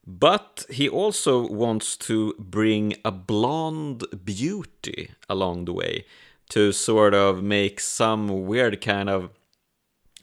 But 0.05 0.65
he 0.69 0.89
also 0.89 1.47
wants 1.47 1.95
to 1.97 2.33
bring 2.37 2.95
a 3.05 3.11
blonde 3.11 4.03
beauty 4.25 5.11
along 5.29 5.65
the 5.65 5.73
way 5.73 6.05
to 6.49 6.71
sort 6.73 7.13
of 7.13 7.41
make 7.41 7.79
some 7.79 8.45
weird 8.45 8.81
kind 8.81 9.09
of 9.09 9.29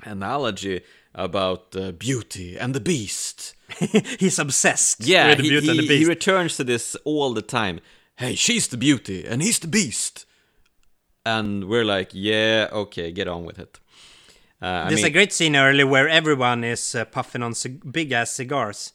analogy 0.03 0.83
about 1.15 1.75
uh, 1.75 1.93
beauty 1.93 2.57
and 2.59 2.75
the 2.75 2.81
beast. 2.81 3.55
He's 4.19 4.39
obsessed 4.39 5.01
Yeah, 5.07 5.31
with 5.31 5.41
he, 5.41 5.49
beauty 5.49 5.69
and 5.71 5.79
the 5.79 5.83
he- 5.83 5.89
beast. 5.89 6.01
he 6.03 6.07
returns 6.09 6.57
to 6.57 6.65
this 6.65 6.95
all 7.05 7.33
the 7.33 7.43
time. 7.43 7.81
Hey, 8.17 8.35
she's 8.35 8.69
the 8.69 8.77
beauty 8.77 9.25
and 9.27 9.41
he's 9.43 9.59
the 9.59 9.67
beast. 9.69 10.27
And 11.25 11.69
we're 11.69 11.85
like, 11.87 12.11
yeah, 12.13 12.69
okay, 12.73 13.13
get 13.13 13.29
on 13.29 13.45
with 13.45 13.59
it. 13.59 13.79
Uh, 14.61 14.89
There's 14.89 15.01
mean, 15.03 15.07
a 15.07 15.11
great 15.11 15.33
scene 15.33 15.57
early 15.57 15.85
where 15.85 16.07
everyone 16.09 16.65
is 16.65 16.95
uh, 16.95 17.07
puffing 17.07 17.43
on 17.43 17.55
big 17.91 18.13
ass 18.13 18.31
cigars. 18.33 18.93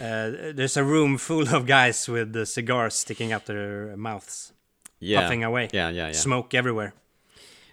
Uh, 0.00 0.52
there's 0.54 0.76
a 0.76 0.84
room 0.84 1.18
full 1.18 1.54
of 1.54 1.66
guys 1.66 2.08
with 2.08 2.32
the 2.32 2.46
cigars 2.46 2.94
sticking 2.94 3.32
out 3.32 3.46
their 3.46 3.96
mouths, 3.96 4.52
yeah, 5.00 5.22
puffing 5.22 5.44
away. 5.44 5.68
Yeah, 5.72 5.90
yeah, 5.90 6.06
yeah. 6.06 6.12
Smoke 6.12 6.54
everywhere. 6.54 6.94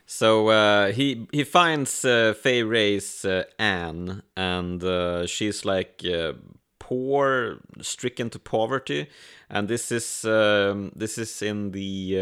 So 0.05 0.49
uh, 0.49 0.91
he 0.91 1.27
he 1.31 1.43
finds 1.43 2.03
uh, 2.03 2.33
Fay 2.33 2.63
Wray's 2.63 3.23
uh, 3.25 3.43
Anne, 3.59 4.23
and 4.35 4.83
uh, 4.83 5.27
she's 5.27 5.65
like 5.65 6.01
uh, 6.03 6.33
poor, 6.79 7.59
stricken 7.81 8.31
to 8.31 8.39
poverty, 8.39 9.07
and 9.49 9.67
this 9.67 9.91
is 9.91 10.25
um, 10.25 10.91
this 10.95 11.19
is 11.19 11.41
in 11.43 11.71
the 11.71 12.21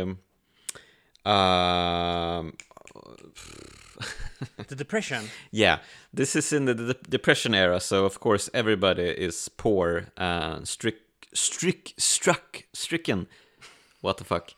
um, 1.25 1.31
um, 1.31 2.53
The 4.67 4.75
depression. 4.75 5.29
yeah, 5.51 5.79
this 6.13 6.35
is 6.35 6.53
in 6.53 6.65
the, 6.65 6.95
depression 7.09 7.55
era. 7.55 7.79
So 7.79 8.05
of 8.05 8.19
course 8.19 8.49
everybody 8.53 9.03
is 9.03 9.49
poor 9.49 10.07
and 10.17 10.67
strick 10.67 10.97
strick 11.33 11.93
struck 11.97 12.63
stricken. 12.73 13.27
What 14.01 14.17
the 14.17 14.23
fuck? 14.23 14.53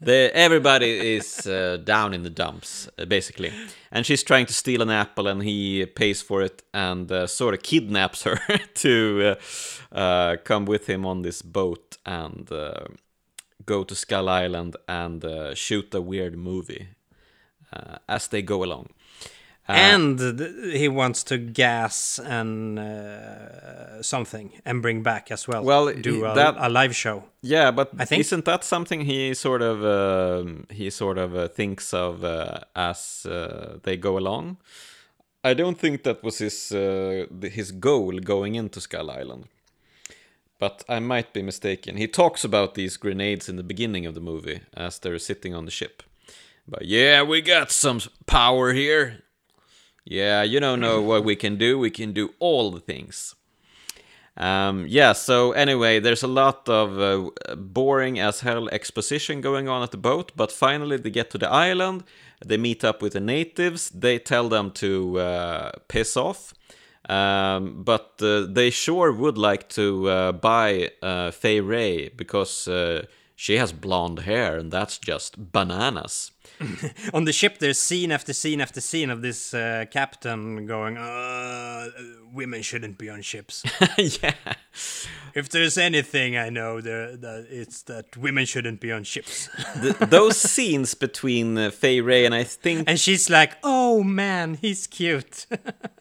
The, 0.00 0.30
everybody 0.34 1.14
is 1.14 1.46
uh, 1.46 1.78
down 1.82 2.14
in 2.14 2.24
the 2.24 2.30
dumps, 2.30 2.88
uh, 2.98 3.04
basically. 3.06 3.52
And 3.90 4.04
she's 4.04 4.22
trying 4.22 4.46
to 4.46 4.52
steal 4.52 4.82
an 4.82 4.90
apple, 4.90 5.28
and 5.28 5.42
he 5.42 5.86
pays 5.86 6.20
for 6.20 6.42
it 6.42 6.62
and 6.74 7.10
uh, 7.10 7.26
sort 7.26 7.54
of 7.54 7.62
kidnaps 7.62 8.24
her 8.24 8.38
to 8.74 9.36
uh, 9.92 9.96
uh, 9.96 10.36
come 10.44 10.66
with 10.66 10.88
him 10.88 11.06
on 11.06 11.22
this 11.22 11.42
boat 11.42 11.96
and 12.04 12.50
uh, 12.52 12.84
go 13.64 13.84
to 13.84 13.94
Skull 13.94 14.28
Island 14.28 14.76
and 14.88 15.24
uh, 15.24 15.54
shoot 15.54 15.94
a 15.94 16.02
weird 16.02 16.36
movie 16.36 16.88
uh, 17.74 17.96
as 18.08 18.28
they 18.28 18.42
go 18.42 18.62
along. 18.62 18.86
Uh, 19.66 19.72
and 19.72 20.20
he 20.74 20.88
wants 20.88 21.24
to 21.24 21.38
gas 21.38 22.18
and 22.18 22.78
uh, 22.78 24.02
something 24.02 24.50
and 24.66 24.82
bring 24.82 25.02
back 25.02 25.30
as 25.30 25.48
well. 25.48 25.64
Well, 25.64 25.90
do 25.94 26.24
a, 26.26 26.34
that- 26.34 26.56
a 26.58 26.68
live 26.68 26.94
show. 26.94 27.24
Yeah, 27.40 27.70
but 27.70 27.88
I 27.98 28.04
think- 28.04 28.20
isn't 28.20 28.44
that 28.44 28.62
something 28.64 29.00
he 29.06 29.34
sort 29.34 29.62
of 29.62 29.82
um 29.82 30.66
he 30.70 30.90
sort 30.90 31.18
of 31.18 31.34
uh, 31.34 31.48
thinks 31.48 31.94
of 31.94 32.22
uh, 32.24 32.58
as 32.76 33.26
uh, 33.26 33.78
they 33.82 33.96
go 33.96 34.18
along? 34.18 34.56
I 35.50 35.54
don't 35.54 35.78
think 35.78 36.02
that 36.02 36.22
was 36.22 36.38
his 36.38 36.72
uh, 36.72 37.26
his 37.42 37.72
goal 37.72 38.18
going 38.20 38.54
into 38.56 38.80
Skull 38.80 39.10
Island, 39.10 39.44
but 40.58 40.84
I 40.88 41.00
might 41.00 41.32
be 41.32 41.42
mistaken. 41.42 41.96
He 41.96 42.06
talks 42.08 42.44
about 42.44 42.74
these 42.74 42.98
grenades 42.98 43.48
in 43.48 43.56
the 43.56 43.62
beginning 43.62 44.06
of 44.06 44.14
the 44.14 44.20
movie 44.20 44.60
as 44.76 44.98
they're 44.98 45.18
sitting 45.18 45.54
on 45.54 45.64
the 45.64 45.70
ship. 45.70 46.02
But 46.66 46.86
yeah, 46.86 47.22
we 47.22 47.42
got 47.42 47.70
some 47.70 48.00
power 48.26 48.72
here. 48.72 49.22
Yeah, 50.04 50.42
you 50.42 50.60
don't 50.60 50.80
know 50.80 51.00
what 51.00 51.24
we 51.24 51.36
can 51.36 51.56
do. 51.56 51.78
We 51.78 51.90
can 51.90 52.12
do 52.12 52.34
all 52.38 52.70
the 52.70 52.80
things. 52.80 53.34
Um, 54.36 54.86
yeah, 54.88 55.12
so 55.12 55.52
anyway, 55.52 56.00
there's 56.00 56.24
a 56.24 56.28
lot 56.28 56.68
of 56.68 56.98
uh, 56.98 57.54
boring 57.54 58.18
as 58.18 58.40
hell 58.40 58.68
exposition 58.70 59.40
going 59.40 59.68
on 59.68 59.82
at 59.82 59.92
the 59.92 59.96
boat, 59.96 60.32
but 60.34 60.50
finally 60.50 60.96
they 60.96 61.10
get 61.10 61.30
to 61.30 61.38
the 61.38 61.48
island, 61.48 62.02
they 62.44 62.56
meet 62.56 62.82
up 62.82 63.00
with 63.00 63.12
the 63.12 63.20
natives, 63.20 63.90
they 63.90 64.18
tell 64.18 64.48
them 64.48 64.72
to 64.72 65.20
uh, 65.20 65.72
piss 65.86 66.16
off, 66.16 66.52
um, 67.08 67.84
but 67.84 68.14
uh, 68.20 68.46
they 68.48 68.70
sure 68.70 69.12
would 69.12 69.38
like 69.38 69.68
to 69.68 70.08
uh, 70.08 70.32
buy 70.32 70.90
uh, 71.00 71.30
Fay 71.30 71.60
Wray 71.60 72.08
because 72.08 72.66
uh, 72.66 73.06
she 73.36 73.56
has 73.56 73.72
blonde 73.72 74.20
hair 74.20 74.58
and 74.58 74.72
that's 74.72 74.98
just 74.98 75.52
bananas. 75.52 76.32
On 77.14 77.24
the 77.24 77.32
ship, 77.32 77.58
there's 77.58 77.78
scene 77.78 78.12
after 78.12 78.32
scene 78.32 78.60
after 78.60 78.80
scene 78.80 79.10
of 79.10 79.22
this 79.22 79.54
uh, 79.54 79.84
captain 79.90 80.66
going, 80.66 80.96
uh, 80.96 81.90
"Women 82.32 82.62
shouldn't 82.62 82.98
be 82.98 83.10
on 83.10 83.22
ships." 83.22 83.64
yeah. 83.98 84.34
if 85.34 85.48
there's 85.48 85.76
anything 85.76 86.36
I 86.36 86.50
know, 86.50 86.80
there 86.80 87.16
that 87.16 87.46
it's 87.50 87.82
that 87.82 88.16
women 88.16 88.46
shouldn't 88.46 88.80
be 88.80 88.92
on 88.92 89.04
ships. 89.04 89.48
Th- 89.82 89.96
those 89.96 90.36
scenes 90.36 90.94
between 90.94 91.58
uh, 91.58 91.70
Fay 91.70 92.00
Wray 92.00 92.24
and 92.24 92.34
I 92.34 92.44
think 92.44 92.88
and 92.88 92.98
she's 93.00 93.28
like, 93.28 93.56
"Oh 93.62 94.02
man, 94.02 94.54
he's 94.54 94.86
cute." 94.86 95.46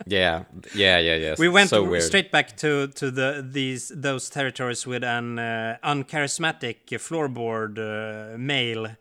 yeah, 0.05 0.43
yeah, 0.75 0.99
yeah, 0.99 1.15
yeah. 1.15 1.35
we 1.39 1.49
went 1.49 1.69
so 1.69 1.99
straight 1.99 2.31
back 2.31 2.55
to 2.57 2.87
to 2.89 3.09
the 3.09 3.45
these 3.47 3.91
those 3.95 4.29
territories 4.29 4.85
with 4.85 5.03
an 5.03 5.39
uh, 5.39 5.77
uncharismatic 5.83 6.75
floorboard 6.99 7.77
uh, 7.79 8.37
male 8.37 8.95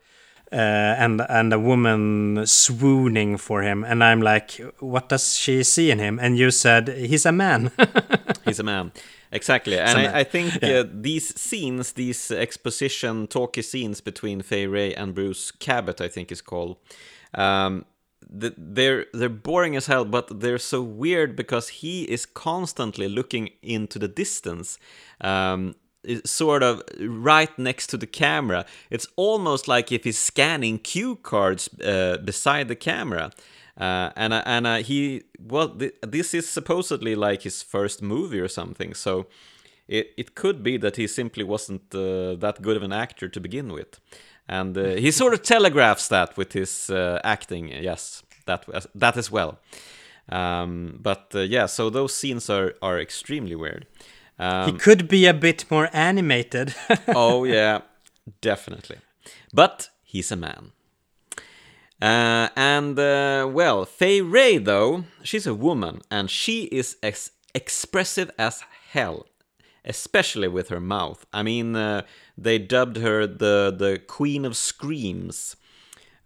uh, 0.53 0.57
and 1.05 1.21
and 1.29 1.53
a 1.53 1.59
woman 1.59 2.47
swooning 2.47 3.39
for 3.39 3.63
him 3.63 3.85
and 3.85 4.03
i'm 4.05 4.21
like 4.23 4.61
what 4.81 5.09
does 5.09 5.35
she 5.37 5.63
see 5.65 5.91
in 5.91 5.99
him 5.99 6.19
and 6.23 6.37
you 6.39 6.51
said 6.51 6.89
he's 6.89 7.27
a 7.27 7.33
man 7.33 7.71
He's 8.45 8.59
a 8.59 8.65
man. 8.65 8.91
Exactly. 9.31 9.79
And. 9.79 9.99
I, 9.99 10.21
I 10.21 10.25
think 10.25 10.59
Yeah. 10.63 10.81
uh, 10.81 10.85
these 10.93 11.33
scenes, 11.41 11.93
these 11.93 12.31
exposition 12.33 13.27
talky 13.29 13.63
scenes 13.63 14.01
between 14.01 14.43
Fay 14.43 14.67
Wray 14.67 14.93
and 14.95 15.15
Bruce 15.15 15.53
Cabot, 15.53 16.01
I 16.01 16.09
think 16.09 16.33
is 16.33 16.43
called, 16.43 16.77
um, 17.35 17.85
th- 18.41 18.55
they're 18.59 19.07
they're 19.15 19.29
boring 19.43 19.77
as 19.77 19.87
hell, 19.87 20.05
but 20.05 20.41
they're 20.41 20.59
so 20.59 20.83
weird 20.83 21.37
because 21.37 21.69
he 21.83 22.03
is 22.11 22.27
constantly 22.27 23.09
looking 23.09 23.51
into 23.63 23.99
the 24.01 24.09
distance. 24.09 24.77
Um, 25.21 25.75
is 26.05 26.23
sort 26.25 26.63
of 26.63 26.83
right 27.01 27.57
next 27.59 27.89
to 27.89 27.97
the 27.97 28.07
camera. 28.07 28.65
It's 28.91 29.07
almost 29.17 29.69
like 29.69 29.93
if 29.93 30.05
he's 30.05 30.19
scanning 30.19 30.79
cue 30.79 31.17
cards 31.17 31.69
uh, 31.81 32.19
beside 32.25 32.69
the 32.69 32.77
camera. 32.77 33.31
Uh, 33.81 34.11
and 34.17 34.35
uh, 34.35 34.43
and 34.45 34.67
uh, 34.67 34.77
he 34.77 35.23
well, 35.41 35.69
th- 35.71 35.95
this 36.03 36.35
is 36.35 36.49
supposedly 36.49 37.15
like 37.15 37.43
his 37.43 37.63
first 37.63 38.03
movie 38.03 38.39
or 38.39 38.49
something. 38.49 38.95
So 38.95 39.27
it 39.89 40.13
it 40.17 40.35
could 40.35 40.63
be 40.63 40.77
that 40.79 40.97
he 40.97 41.07
simply 41.07 41.45
wasn't 41.45 41.95
uh, 41.95 42.35
that 42.37 42.61
good 42.61 42.77
of 42.77 42.83
an 42.83 42.93
actor 42.93 43.29
to 43.29 43.41
begin 43.41 43.73
with, 43.73 43.99
and 44.47 44.77
uh, 44.77 44.97
he 44.97 45.11
sort 45.11 45.33
of 45.33 45.43
telegraphs 45.55 46.09
that 46.09 46.37
with 46.37 46.53
his 46.53 46.91
uh, 46.91 47.21
acting. 47.25 47.69
Yes, 47.69 48.23
that 48.45 48.67
that 48.95 49.17
as 49.17 49.31
well. 49.31 49.59
Um, 50.29 50.99
but 51.03 51.33
uh, 51.35 51.41
yeah, 51.41 51.67
so 51.67 51.91
those 51.91 52.15
scenes 52.15 52.51
are 52.51 52.75
are 52.83 53.01
extremely 53.01 53.55
weird. 53.55 53.87
Um, 54.43 54.73
he 54.73 54.79
could 54.79 55.07
be 55.07 55.27
a 55.27 55.35
bit 55.35 55.65
more 55.71 55.89
animated 55.93 56.75
oh 57.09 57.45
yeah, 57.45 57.83
definitely. 58.41 58.97
But 59.53 59.91
he's 60.03 60.33
a 60.33 60.37
man. 60.37 60.73
Uh, 62.01 62.49
and 62.57 62.99
uh, 62.99 63.49
well, 63.49 63.85
Fay 63.85 64.21
Wray 64.21 64.59
though, 64.59 65.05
she's 65.23 65.47
a 65.47 65.55
woman 65.55 66.01
and 66.11 66.29
she 66.29 66.65
is 66.65 66.97
ex- 67.03 67.31
expressive 67.55 68.33
as 68.37 68.65
hell, 68.91 69.27
especially 69.85 70.49
with 70.49 70.71
her 70.71 70.81
mouth. 70.81 71.25
I 71.33 71.45
mean, 71.45 71.77
uh, 71.77 72.03
they 72.37 72.59
dubbed 72.59 72.97
her 72.97 73.29
the 73.29 73.73
the 73.77 74.01
Queen 74.09 74.45
of 74.45 74.57
Screams 74.57 75.55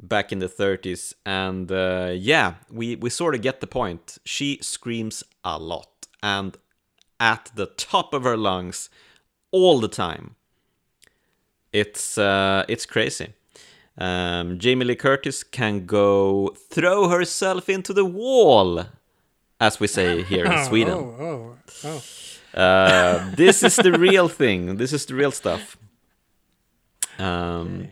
back 0.00 0.32
in 0.32 0.38
the 0.38 0.48
30s, 0.48 1.14
and 1.26 1.70
uh, 1.70 2.12
yeah, 2.14 2.54
we 2.70 2.96
we 2.96 3.10
sort 3.10 3.34
of 3.34 3.42
get 3.42 3.60
the 3.60 3.66
point. 3.66 4.16
She 4.24 4.58
screams 4.62 5.22
a 5.44 5.58
lot 5.58 6.06
and 6.22 6.56
at 7.18 7.50
the 7.54 7.66
top 7.66 8.12
of 8.14 8.24
her 8.24 8.36
lungs 8.36 8.90
all 9.50 9.80
the 9.80 9.88
time. 9.88 10.34
It's 11.72 12.16
uh, 12.18 12.64
it's 12.68 12.86
crazy. 12.86 13.34
Um, 13.98 14.58
Jamie 14.58 14.84
Lee 14.84 14.96
Curtis 14.96 15.42
can 15.42 15.86
go 15.86 16.54
throw 16.70 17.08
herself 17.08 17.68
into 17.68 17.92
the 17.94 18.04
wall, 18.04 18.84
as 19.58 19.80
we 19.80 19.86
say 19.86 20.22
here 20.22 20.44
in 20.44 20.64
Sweden. 20.68 20.94
oh, 20.94 21.56
oh, 21.84 22.02
oh. 22.54 22.60
Uh, 22.60 23.30
this 23.36 23.62
is 23.62 23.76
the 23.76 23.92
real 23.98 24.28
thing. 24.28 24.76
This 24.76 24.92
is 24.92 25.06
the 25.06 25.14
real 25.14 25.30
stuff. 25.30 25.76
Um, 27.18 27.88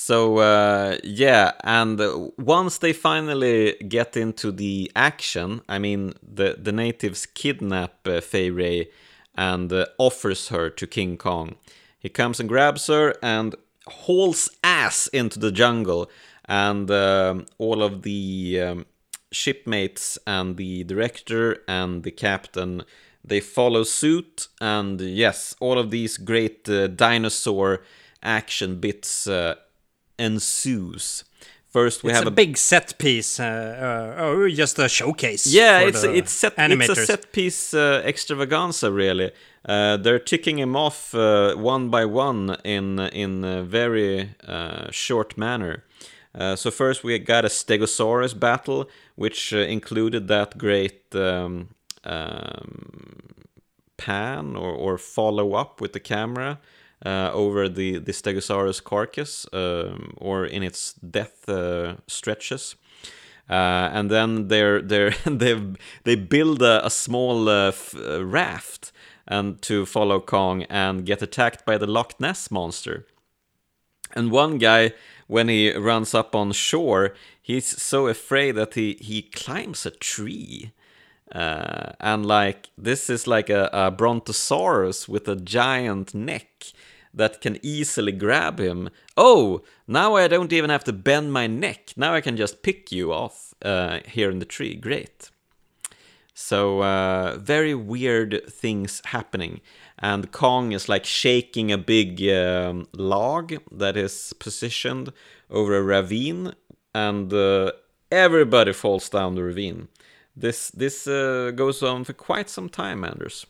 so 0.00 0.38
uh, 0.38 0.96
yeah, 1.02 1.54
and 1.64 2.00
once 2.38 2.78
they 2.78 2.92
finally 2.92 3.74
get 3.88 4.16
into 4.16 4.52
the 4.52 4.92
action, 4.94 5.60
I 5.68 5.80
mean, 5.80 6.14
the 6.22 6.56
the 6.56 6.70
natives 6.70 7.26
kidnap 7.26 8.06
uh, 8.06 8.20
Fay 8.20 8.50
Wray 8.50 8.90
and 9.34 9.72
uh, 9.72 9.86
offers 9.98 10.50
her 10.50 10.70
to 10.70 10.86
King 10.86 11.16
Kong. 11.16 11.56
He 11.98 12.08
comes 12.08 12.38
and 12.38 12.48
grabs 12.48 12.86
her 12.86 13.16
and 13.24 13.56
hauls 13.88 14.48
ass 14.62 15.08
into 15.08 15.40
the 15.40 15.50
jungle, 15.50 16.08
and 16.44 16.88
um, 16.92 17.46
all 17.58 17.82
of 17.82 18.02
the 18.02 18.60
um, 18.62 18.86
shipmates 19.32 20.16
and 20.28 20.56
the 20.56 20.84
director 20.84 21.64
and 21.66 22.04
the 22.04 22.12
captain 22.12 22.84
they 23.24 23.40
follow 23.40 23.82
suit 23.82 24.46
and 24.60 25.00
yes 25.00 25.56
all 25.60 25.76
of 25.78 25.90
these 25.90 26.16
great 26.16 26.66
uh, 26.68 26.86
dinosaur 26.86 27.82
action 28.22 28.80
bits 28.80 29.26
uh, 29.26 29.54
ensues. 30.18 31.24
First 31.70 32.02
we 32.02 32.10
it's 32.10 32.18
have 32.18 32.26
a, 32.26 32.30
big 32.30 32.56
set 32.56 32.98
piece 32.98 33.38
uh, 33.38 34.16
uh, 34.18 34.24
or 34.24 34.48
just 34.48 34.78
a 34.78 34.88
showcase 34.88 35.46
yeah 35.46 35.80
it's 35.80 36.02
it's 36.02 36.32
set 36.32 36.54
it's 36.56 36.88
a 36.88 36.96
set 37.06 37.30
piece 37.30 37.74
uh, 37.74 38.02
extravaganza 38.04 38.90
really. 38.90 39.32
Uh, 39.66 39.98
they're 39.98 40.18
ticking 40.18 40.58
him 40.58 40.74
off 40.74 41.14
uh, 41.14 41.54
one 41.54 41.90
by 41.90 42.06
one 42.06 42.56
in 42.64 42.98
in 42.98 43.44
a 43.44 43.62
very 43.62 44.30
uh, 44.46 44.90
short 44.90 45.36
manner. 45.36 45.84
Uh, 46.34 46.56
so 46.56 46.70
first 46.70 47.04
we 47.04 47.18
got 47.18 47.44
a 47.44 47.48
stegosaurus 47.48 48.38
battle 48.38 48.88
which 49.16 49.52
uh, 49.52 49.58
included 49.58 50.28
that 50.28 50.56
great 50.56 51.14
um, 51.14 51.68
um, 52.04 53.44
pan 53.96 54.56
or, 54.56 54.70
or 54.70 54.98
follow 54.98 55.54
up 55.54 55.80
with 55.80 55.92
the 55.92 56.00
camera 56.00 56.58
uh, 57.04 57.30
over 57.32 57.68
the, 57.68 57.98
the 57.98 58.12
Stegosaurus 58.12 58.82
carcass 58.82 59.46
um, 59.52 60.14
or 60.16 60.44
in 60.44 60.62
its 60.62 60.94
death 60.94 61.48
uh, 61.48 61.96
stretches. 62.06 62.76
Uh, 63.48 63.88
and 63.92 64.10
then 64.10 64.48
they're, 64.48 64.82
they're, 64.82 65.10
they 65.26 65.58
they 66.04 66.14
build 66.16 66.62
a, 66.62 66.84
a 66.84 66.90
small 66.90 67.48
uh, 67.48 67.68
f- 67.68 67.94
uh, 67.96 68.24
raft 68.24 68.92
and 69.26 69.60
to 69.62 69.86
follow 69.86 70.20
Kong 70.20 70.64
and 70.64 71.06
get 71.06 71.22
attacked 71.22 71.64
by 71.64 71.78
the 71.78 71.86
Loch 71.86 72.18
Ness 72.20 72.50
monster. 72.50 73.06
And 74.14 74.30
one 74.30 74.58
guy, 74.58 74.92
when 75.26 75.48
he 75.48 75.72
runs 75.72 76.14
up 76.14 76.34
on 76.34 76.52
shore, 76.52 77.14
he's 77.42 77.80
so 77.80 78.06
afraid 78.06 78.52
that 78.52 78.74
he, 78.74 78.96
he 79.00 79.22
climbs 79.22 79.84
a 79.84 79.90
tree. 79.90 80.72
Uh, 81.30 81.92
and 82.00 82.24
like 82.24 82.70
this 82.78 83.10
is 83.10 83.26
like 83.26 83.50
a, 83.50 83.68
a 83.72 83.90
brontosaurus 83.90 85.08
with 85.08 85.28
a 85.28 85.36
giant 85.36 86.14
neck 86.14 86.72
that 87.18 87.40
can 87.40 87.58
easily 87.62 88.12
grab 88.12 88.58
him. 88.58 88.88
Oh, 89.16 89.62
now 89.86 90.14
I 90.16 90.28
don't 90.28 90.52
even 90.52 90.70
have 90.70 90.84
to 90.84 90.92
bend 90.92 91.32
my 91.32 91.46
neck. 91.46 91.92
Now 91.96 92.14
I 92.14 92.20
can 92.20 92.36
just 92.36 92.62
pick 92.62 92.90
you 92.90 93.12
off 93.12 93.54
uh, 93.62 94.00
here 94.06 94.30
in 94.30 94.38
the 94.38 94.46
tree. 94.46 94.74
Great. 94.74 95.30
So 96.32 96.82
uh, 96.82 97.36
very 97.36 97.74
weird 97.74 98.42
things 98.48 99.02
happening, 99.06 99.60
and 99.98 100.30
Kong 100.30 100.70
is 100.70 100.88
like 100.88 101.04
shaking 101.04 101.72
a 101.72 101.78
big 101.78 102.22
um, 102.28 102.86
log 102.92 103.54
that 103.72 103.96
is 103.96 104.32
positioned 104.38 105.12
over 105.50 105.76
a 105.76 105.82
ravine, 105.82 106.52
and 106.94 107.32
uh, 107.32 107.72
everybody 108.12 108.72
falls 108.72 109.08
down 109.08 109.34
the 109.34 109.42
ravine. 109.42 109.88
This 110.36 110.70
this 110.70 111.08
uh, 111.08 111.50
goes 111.56 111.82
on 111.82 112.04
for 112.04 112.12
quite 112.12 112.48
some 112.48 112.68
time, 112.68 113.02
Anders. 113.02 113.44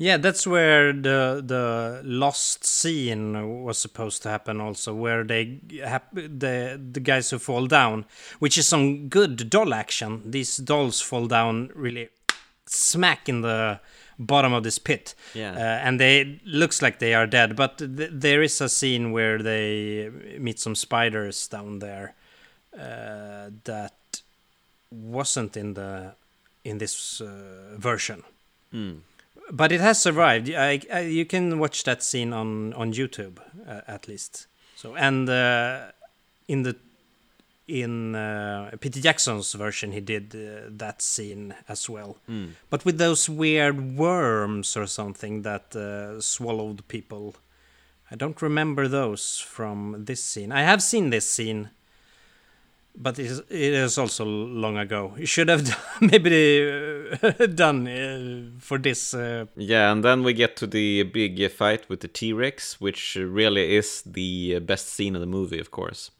Yeah, 0.00 0.16
that's 0.16 0.46
where 0.46 0.92
the 0.92 1.42
the 1.44 2.00
lost 2.04 2.64
scene 2.64 3.64
was 3.64 3.78
supposed 3.78 4.22
to 4.22 4.28
happen. 4.28 4.60
Also, 4.60 4.94
where 4.94 5.24
they 5.24 5.58
hap- 5.84 6.14
the 6.14 6.78
the 6.92 7.00
guys 7.00 7.30
who 7.30 7.38
fall 7.38 7.66
down, 7.66 8.04
which 8.38 8.56
is 8.58 8.66
some 8.68 9.08
good 9.08 9.50
doll 9.50 9.74
action. 9.74 10.22
These 10.30 10.58
dolls 10.58 11.00
fall 11.00 11.26
down 11.26 11.70
really 11.74 12.08
smack 12.66 13.28
in 13.28 13.40
the 13.42 13.80
bottom 14.18 14.52
of 14.52 14.62
this 14.62 14.78
pit, 14.78 15.14
Yeah. 15.34 15.52
uh, 15.52 15.86
and 15.88 15.98
they 16.00 16.40
looks 16.44 16.80
like 16.82 16.98
they 16.98 17.14
are 17.14 17.26
dead. 17.26 17.56
But 17.56 17.78
th- 17.78 18.10
there 18.12 18.42
is 18.44 18.60
a 18.60 18.68
scene 18.68 19.10
where 19.12 19.42
they 19.42 20.10
meet 20.38 20.60
some 20.60 20.74
spiders 20.76 21.48
down 21.48 21.78
there 21.80 22.14
uh, 22.74 23.50
that 23.64 23.94
wasn't 24.90 25.56
in 25.56 25.74
the 25.74 26.12
in 26.64 26.78
this 26.78 27.20
uh, 27.20 27.26
version 27.78 28.22
but 29.50 29.72
it 29.72 29.80
has 29.80 30.00
survived. 30.00 30.50
I, 30.50 30.80
I, 30.92 31.00
you 31.00 31.24
can 31.24 31.58
watch 31.58 31.84
that 31.84 32.02
scene 32.02 32.32
on 32.32 32.72
on 32.74 32.92
YouTube 32.92 33.38
uh, 33.66 33.80
at 33.86 34.08
least. 34.08 34.46
So 34.76 34.94
and 34.96 35.28
uh, 35.28 35.90
in 36.46 36.62
the 36.62 36.76
in 37.66 38.14
uh, 38.14 38.70
Peter 38.80 39.00
Jackson's 39.00 39.52
version, 39.52 39.92
he 39.92 40.00
did 40.00 40.34
uh, 40.34 40.68
that 40.70 41.02
scene 41.02 41.54
as 41.68 41.88
well, 41.88 42.16
but 42.70 42.84
with 42.84 42.96
those 42.98 43.28
weird 43.28 43.96
worms 43.98 44.76
or 44.76 44.86
something 44.86 45.42
that 45.42 45.76
uh, 45.76 46.20
swallowed 46.20 46.86
people. 46.88 47.34
I 48.10 48.16
don't 48.16 48.40
remember 48.40 48.88
those 48.88 49.38
from 49.38 50.06
this 50.06 50.24
scene. 50.24 50.50
I 50.50 50.62
have 50.62 50.82
seen 50.82 51.10
this 51.10 51.28
scene, 51.28 51.68
but 52.94 53.18
it 53.18 53.42
is, 53.50 53.98
also 53.98 54.24
long 54.24 54.76
ago. 54.76 55.14
You 55.16 55.26
should 55.26 55.48
have 55.48 55.64
done, 55.68 56.10
maybe 56.10 56.70
uh, 57.22 57.46
done 57.54 57.86
uh, 57.88 58.60
for 58.60 58.78
this. 58.78 59.14
Uh, 59.14 59.46
Yeah, 59.56 59.92
and 59.92 60.04
then 60.04 60.22
we 60.22 60.32
get 60.32 60.56
to 60.56 60.66
the 60.66 61.04
big 61.04 61.50
fight 61.50 61.88
with 61.88 62.00
the 62.00 62.08
T 62.08 62.32
Rex, 62.32 62.80
which 62.80 63.16
really 63.16 63.76
is 63.76 64.02
the 64.02 64.58
best 64.60 64.88
scene 64.88 65.14
of 65.14 65.20
the 65.20 65.26
movie, 65.26 65.60
of 65.60 65.70
course. 65.70 66.10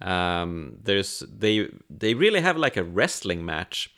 Um, 0.00 0.78
there's 0.82 1.22
they 1.38 1.68
they 1.88 2.14
really 2.14 2.40
have 2.40 2.56
like 2.56 2.76
a 2.76 2.84
wrestling 2.84 3.44
match, 3.44 3.90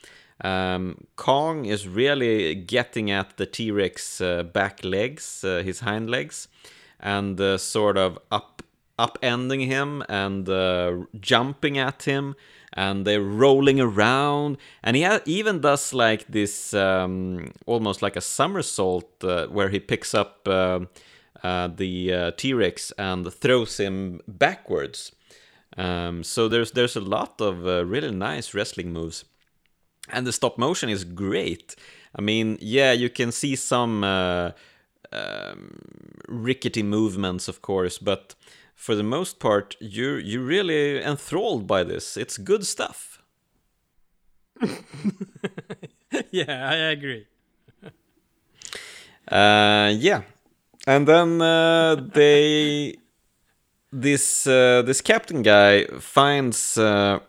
Um, 0.43 1.07
Kong 1.15 1.65
is 1.65 1.87
really 1.87 2.53
getting 2.53 3.09
at 3.11 3.37
the 3.37 3.45
T 3.45 3.71
Rex 3.71 4.21
uh, 4.21 4.43
back 4.43 4.83
legs, 4.83 5.43
uh, 5.43 5.63
his 5.63 5.79
hind 5.79 6.09
legs, 6.09 6.47
and 6.99 7.39
sort 7.59 7.97
of 7.97 8.19
up 8.31 8.61
upending 8.97 9.65
him 9.65 10.03
and 10.09 10.49
uh, 10.49 11.05
jumping 11.19 11.77
at 11.77 12.03
him, 12.03 12.35
and 12.73 13.05
they're 13.05 13.21
rolling 13.21 13.79
around. 13.79 14.57
And 14.83 14.95
he 14.95 15.03
ha- 15.03 15.21
even 15.25 15.61
does 15.61 15.93
like 15.93 16.27
this 16.27 16.73
um, 16.73 17.51
almost 17.65 18.01
like 18.01 18.15
a 18.15 18.21
somersault 18.21 19.23
uh, 19.23 19.47
where 19.47 19.69
he 19.69 19.79
picks 19.79 20.13
up 20.13 20.47
uh, 20.47 20.81
uh, 21.43 21.67
the 21.67 22.13
uh, 22.13 22.31
T 22.37 22.53
Rex 22.53 22.91
and 22.97 23.31
throws 23.31 23.77
him 23.77 24.21
backwards. 24.27 25.11
Um, 25.77 26.23
so 26.23 26.47
there's 26.47 26.71
there's 26.71 26.95
a 26.95 27.01
lot 27.01 27.39
of 27.39 27.67
uh, 27.67 27.85
really 27.85 28.11
nice 28.11 28.53
wrestling 28.53 28.91
moves, 28.91 29.25
and 30.09 30.25
the 30.25 30.31
stop 30.31 30.57
motion 30.57 30.89
is 30.89 31.03
great. 31.03 31.75
I 32.15 32.21
mean, 32.21 32.57
yeah, 32.59 32.93
you 32.93 33.09
can 33.09 33.31
see 33.31 33.55
some 33.55 34.03
um, 34.03 34.53
rickety 36.27 36.83
movements, 36.83 37.47
of 37.47 37.61
course, 37.61 37.97
but 37.97 38.35
for 38.77 38.95
the 38.95 39.03
most 39.03 39.39
part, 39.39 39.75
you 39.81 40.13
you're 40.13 40.45
really 40.45 41.03
enthralled 41.03 41.67
by 41.67 41.83
this. 41.83 42.15
It's 42.15 42.37
good 42.37 42.65
stuff. 42.65 43.21
yeah, 46.31 46.69
I 46.69 46.75
agree. 46.93 47.25
Uh, 49.29 49.91
yeah, 49.93 50.21
and 50.87 51.05
then 51.05 51.41
uh, 51.41 51.95
they 51.95 52.95
this 53.91 54.47
uh, 54.47 54.81
this 54.83 55.01
captain 55.01 55.41
guy 55.41 55.83
finds 55.99 56.77
uh, 56.77 57.19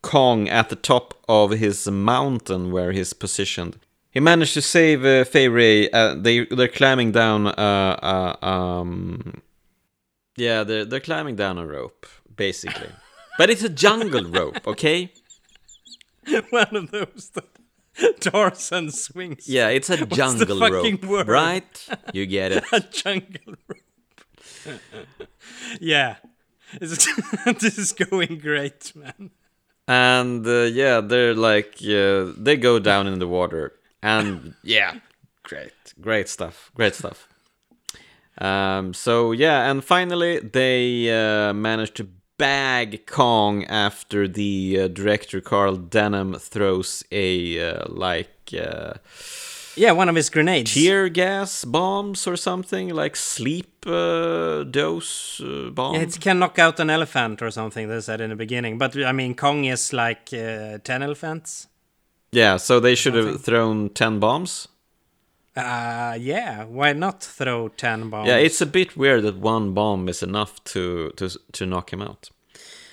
Kong 0.00 0.48
at 0.48 0.70
the 0.70 0.76
top 0.76 1.12
of 1.28 1.50
his 1.50 1.86
mountain 1.86 2.72
where 2.72 2.92
he's 2.92 3.12
positioned. 3.12 3.76
He 4.10 4.20
managed 4.20 4.54
to 4.54 4.62
save 4.62 5.04
uh, 5.04 5.24
Fay 5.24 5.48
Wray. 5.48 5.90
Uh, 5.90 6.14
they 6.14 6.46
they're 6.46 6.66
climbing 6.66 7.12
down. 7.12 7.48
Uh, 7.48 8.36
uh, 8.40 8.46
um, 8.46 9.42
yeah, 10.36 10.64
they're 10.64 10.84
they're 10.84 11.00
climbing 11.00 11.36
down 11.36 11.58
a 11.58 11.66
rope 11.66 12.06
basically, 12.36 12.90
but 13.38 13.50
it's 13.50 13.62
a 13.62 13.68
jungle 13.68 14.24
rope. 14.24 14.66
Okay. 14.66 15.12
One 16.50 16.74
of 16.76 16.90
those 16.90 17.30
that 17.34 18.20
Tarzan 18.20 18.90
swings. 18.90 19.46
Yeah, 19.48 19.68
it's 19.68 19.90
a 19.90 19.96
What's 19.98 20.16
jungle 20.16 20.58
rope, 20.70 21.04
word? 21.04 21.28
right? 21.28 21.88
You 22.12 22.26
get 22.26 22.52
it. 22.52 22.64
a 22.72 22.80
jungle 22.80 23.54
rope. 23.68 24.80
yeah. 25.80 26.16
This 26.80 27.06
is, 27.06 27.54
this 27.60 27.78
is 27.78 27.92
going 27.92 28.38
great, 28.38 28.92
man. 28.96 29.30
and 29.86 30.46
uh, 30.46 30.62
yeah 30.62 31.00
they're 31.00 31.34
like 31.34 31.74
uh, 31.84 32.32
they 32.36 32.56
go 32.56 32.78
down 32.80 33.06
in 33.06 33.18
the 33.18 33.28
water 33.28 33.74
and 34.02 34.54
yeah 34.62 34.94
great 35.42 35.94
great 36.00 36.26
stuff 36.28 36.70
great 36.74 36.94
stuff 36.94 37.28
um, 38.38 38.92
so 38.94 39.32
yeah 39.32 39.70
and 39.70 39.84
finally 39.84 40.38
they 40.40 41.08
uh, 41.10 41.52
managed 41.52 41.94
to 41.96 42.06
bag 42.38 43.06
kong 43.06 43.64
after 43.66 44.26
the 44.26 44.78
uh, 44.80 44.88
director 44.88 45.40
carl 45.40 45.76
denham 45.76 46.34
throws 46.34 47.04
a 47.12 47.60
uh, 47.60 47.84
like 47.88 48.52
uh, 48.58 48.94
Yeah, 49.76 49.92
one 49.98 50.08
of 50.08 50.14
his 50.16 50.30
grenades. 50.30 50.72
tear 50.74 51.08
gas 51.08 51.64
bombs 51.64 52.26
or 52.26 52.36
something 52.36 52.94
like 52.94 53.16
sleep 53.16 53.84
uh, 53.86 54.62
dose 54.70 55.40
uh, 55.40 55.70
bomb 55.70 55.94
Yeah, 55.94 56.02
it 56.02 56.18
can 56.20 56.38
knock 56.38 56.58
out 56.58 56.80
an 56.80 56.90
elephant 56.90 57.42
or 57.42 57.50
something, 57.50 57.88
they 57.88 58.00
said 58.00 58.20
in 58.20 58.30
the 58.30 58.36
beginning. 58.36 58.78
But 58.78 58.96
I 58.96 59.12
mean, 59.12 59.34
Kong 59.34 59.64
is 59.64 59.92
like 59.92 60.28
uh, 60.32 60.78
10 60.84 61.02
elephants. 61.02 61.68
yeah 62.32 62.56
so 62.58 62.80
they 62.80 62.94
should 62.96 63.14
have 63.14 63.42
thrown 63.44 63.88
10 63.90 64.18
bombs 64.20 64.68
Uh, 65.56 66.16
yeah, 66.20 66.64
why 66.64 66.92
not 66.92 67.22
throw 67.22 67.68
10 67.68 68.10
bombs? 68.10 68.28
Yeah, 68.28 68.36
it's 68.38 68.60
a 68.60 68.66
bit 68.66 68.96
weird 68.96 69.22
that 69.22 69.36
one 69.36 69.72
bomb 69.72 70.08
is 70.08 70.22
enough 70.22 70.62
to 70.64 71.10
to 71.16 71.28
to 71.52 71.64
knock 71.66 71.92
him 71.92 72.02
out. 72.02 72.30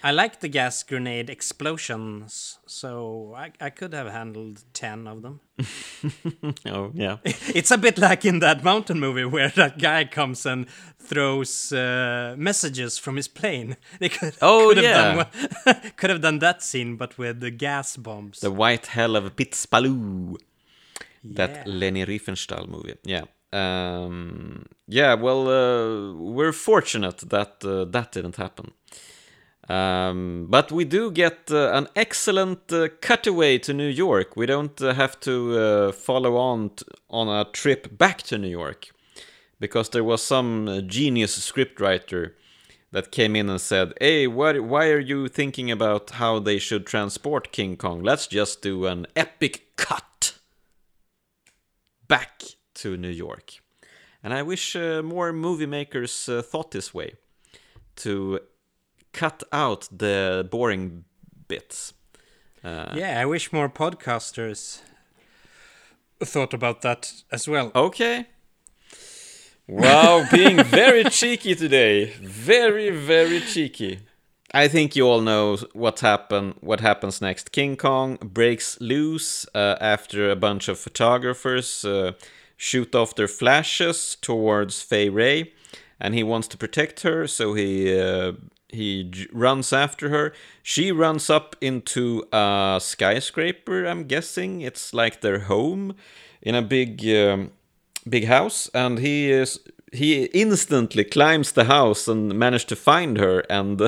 I 0.04 0.12
like 0.12 0.40
the 0.40 0.48
gas 0.50 0.82
grenade 0.84 1.30
explosions, 1.30 2.58
so 2.66 3.36
I, 3.38 3.52
I 3.62 3.70
could 3.70 3.94
have 3.94 4.08
handled 4.12 4.64
10 4.74 5.08
of 5.08 5.22
them. 5.22 5.40
Oh 6.66 6.92
yeah, 6.96 7.18
It's 7.56 7.72
a 7.72 7.78
bit 7.78 7.98
like 8.00 8.26
in 8.26 8.40
that 8.40 8.64
mountain 8.64 9.00
movie 9.00 9.26
where 9.26 9.50
that 9.50 9.78
guy 9.78 10.06
comes 10.06 10.46
and 10.46 10.66
throws 11.00 11.72
uh, 11.72 12.34
messages 12.38 12.98
from 12.98 13.16
his 13.16 13.28
plane. 13.28 13.76
They 14.00 14.10
could, 14.10 14.34
Oh, 14.42 14.70
could 14.74 14.78
have 14.78 14.86
yeah. 14.86 15.26
done 15.66 15.92
could 15.98 16.10
have 16.10 16.22
done 16.22 16.40
that 16.40 16.64
scene, 16.64 16.96
but 16.98 17.18
with 17.18 17.40
the 17.40 17.52
gas 17.52 17.98
bombs. 17.98 18.40
the 18.40 18.52
White 18.52 18.88
Hell 18.88 19.16
of 19.16 19.36
Pitz 19.36 19.66
Palu, 19.68 20.38
that 21.24 21.52
Yeah. 21.52 21.64
Leni 21.66 22.06
Riefenstahl 22.06 22.68
movie. 22.68 22.96
Yeah, 23.04 23.26
um, 23.54 24.66
yeah. 24.88 25.14
Well, 25.16 25.48
uh, 25.48 26.14
we're 26.14 26.54
fortunate 26.54 27.18
that 27.30 27.64
uh, 27.64 27.86
that 27.86 28.12
didn't 28.12 28.38
happen. 28.38 28.72
Um, 29.70 30.48
but 30.50 30.72
we 30.72 30.84
do 30.86 31.12
get 31.12 31.50
uh, 31.52 31.72
an 31.74 31.88
excellent 31.96 32.72
uh, 32.74 32.90
cutaway 33.00 33.58
to 33.60 33.74
New 33.74 33.88
York. 33.88 34.36
We 34.36 34.46
don't 34.46 34.82
uh, 34.82 34.94
have 34.94 35.20
to 35.22 35.58
uh, 35.58 35.92
follow 35.92 36.36
on 36.36 36.70
t- 36.70 36.86
on 37.10 37.30
a 37.30 37.46
trip 37.52 37.98
back 37.98 38.24
to 38.24 38.38
New 38.38 38.50
York 38.50 38.88
because 39.60 39.90
there 39.90 40.04
was 40.04 40.24
some 40.24 40.68
uh, 40.68 40.82
genius 40.82 41.38
scriptwriter 41.40 42.34
that 42.92 43.12
came 43.12 43.36
in 43.36 43.50
and 43.50 43.62
said, 43.62 43.94
"Hey, 44.02 44.28
what, 44.28 44.60
why 44.62 44.90
are 44.90 45.00
you 45.00 45.28
thinking 45.30 45.72
about 45.72 46.10
how 46.12 46.40
they 46.40 46.60
should 46.60 46.86
transport 46.86 47.52
King 47.52 47.78
Kong? 47.78 48.04
Let's 48.04 48.28
just 48.28 48.62
do 48.64 48.88
an 48.88 49.06
epic 49.16 49.68
cut 49.78 50.04
back 52.12 52.42
to 52.74 52.98
New 52.98 53.16
York." 53.26 53.62
And 54.24 54.34
I 54.34 54.44
wish 54.44 54.76
uh, 54.76 55.02
more 55.02 55.34
movie 55.34 55.66
makers 55.68 56.30
uh, 56.30 56.42
thought 56.42 56.72
this 56.72 56.94
way 56.94 57.14
to 57.96 58.40
cut 59.14 59.44
out 59.52 59.88
the 59.92 60.48
boring 60.52 61.04
bits. 61.48 61.94
Uh, 62.64 62.94
yeah, 62.96 63.20
I 63.22 63.26
wish 63.26 63.52
more 63.52 63.70
podcasters 63.70 64.82
thought 66.20 66.54
about 66.54 66.82
that 66.82 67.14
as 67.32 67.48
well. 67.48 67.72
Okay. 67.74 68.26
Wow, 69.68 70.26
being 70.32 70.64
very 70.64 71.04
cheeky 71.20 71.56
today. 71.56 72.14
Very, 72.22 72.90
very 72.90 73.40
cheeky. 73.40 74.00
I 74.54 74.68
think 74.68 74.96
you 74.96 75.08
all 75.08 75.22
know 75.22 75.58
what 75.74 76.02
happen. 76.02 76.56
What 76.60 76.82
happens 76.82 77.22
next? 77.22 77.52
King 77.52 77.78
Kong 77.78 78.18
breaks 78.22 78.80
loose 78.82 79.46
uh, 79.56 79.78
after 79.80 80.30
a 80.30 80.36
bunch 80.36 80.68
of 80.68 80.78
photographers 80.78 81.86
uh, 81.86 82.14
shoot 82.58 82.94
off 82.94 83.16
their 83.16 83.30
flashes 83.30 84.18
towards 84.22 84.82
Fay 84.82 85.08
Wray, 85.08 85.54
and 86.00 86.14
he 86.14 86.24
wants 86.24 86.50
to 86.50 86.58
protect 86.58 87.02
her, 87.02 87.28
so 87.28 87.54
he 87.54 87.98
uh, 87.98 88.34
he 88.68 89.06
j- 89.06 89.28
runs 89.32 89.72
after 89.72 90.10
her. 90.10 90.34
She 90.64 90.92
runs 90.92 91.30
up 91.30 91.56
into 91.62 92.26
a 92.34 92.80
skyscraper. 92.82 93.86
I'm 93.86 94.04
guessing 94.04 94.62
it's 94.62 94.94
like 94.94 95.22
their 95.22 95.40
home 95.40 95.96
in 96.42 96.56
a 96.56 96.62
big. 96.62 97.08
Um, 97.08 97.52
big 98.10 98.26
house 98.26 98.68
and 98.74 98.98
he 98.98 99.32
is 99.32 99.60
he 99.92 100.26
instantly 100.26 101.04
climbs 101.04 101.52
the 101.52 101.66
house 101.66 102.08
and 102.08 102.34
managed 102.34 102.70
to 102.70 102.76
find 102.76 103.18
her 103.18 103.40
and 103.50 103.80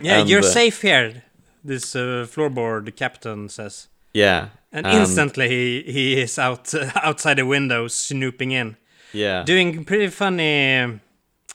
Yeah, 0.00 0.20
and, 0.20 0.28
you're 0.28 0.40
uh, 0.40 0.42
safe 0.42 0.82
here. 0.82 1.22
This 1.64 1.94
uh, 1.94 2.26
floorboard 2.28 2.94
captain 2.96 3.48
says, 3.48 3.88
yeah 4.14 4.48
and 4.72 4.86
instantly 4.86 5.48
he, 5.48 5.92
he 5.92 6.20
is 6.20 6.38
out 6.38 6.74
outside 7.02 7.38
the 7.38 7.46
window, 7.46 7.88
snooping 7.88 8.52
in, 8.52 8.76
yeah 9.12 9.42
doing 9.44 9.84
pretty 9.84 10.08
funny 10.08 11.00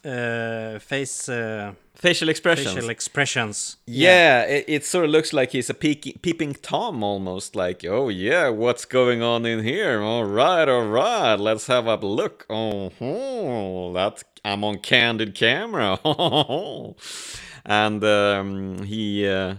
uh, 0.05 0.79
face 0.79 1.29
uh, 1.29 1.73
facial 1.95 2.29
expressions. 2.29 2.73
Facial 2.73 2.89
expressions. 2.89 3.77
yeah, 3.86 4.41
It, 4.43 4.65
it 4.67 4.86
sort 4.86 5.06
of 5.06 5.12
looks 5.12 5.32
like 5.34 5.51
he's 5.51 5.69
a 5.69 5.73
peeking, 5.73 6.19
peeping 6.21 6.53
tom 6.56 7.03
almost 7.03 7.56
like 7.56 7.86
oh 7.86 8.10
yeah 8.10 8.49
what's 8.49 8.86
going 8.86 9.21
on 9.21 9.45
in 9.45 9.63
here? 9.63 10.01
All 10.01 10.25
right 10.25 10.67
all 10.67 10.88
right 10.88 11.36
let's 11.36 11.67
have 11.67 11.88
a 11.88 11.95
look. 11.97 12.45
Oh 12.49 13.91
that's 13.93 14.23
i'm 14.45 14.63
on 14.63 14.79
candid 14.79 15.36
camera. 15.36 15.99
And 17.65 18.03
um, 18.03 18.84
he 18.84 19.25
uh, 19.25 19.56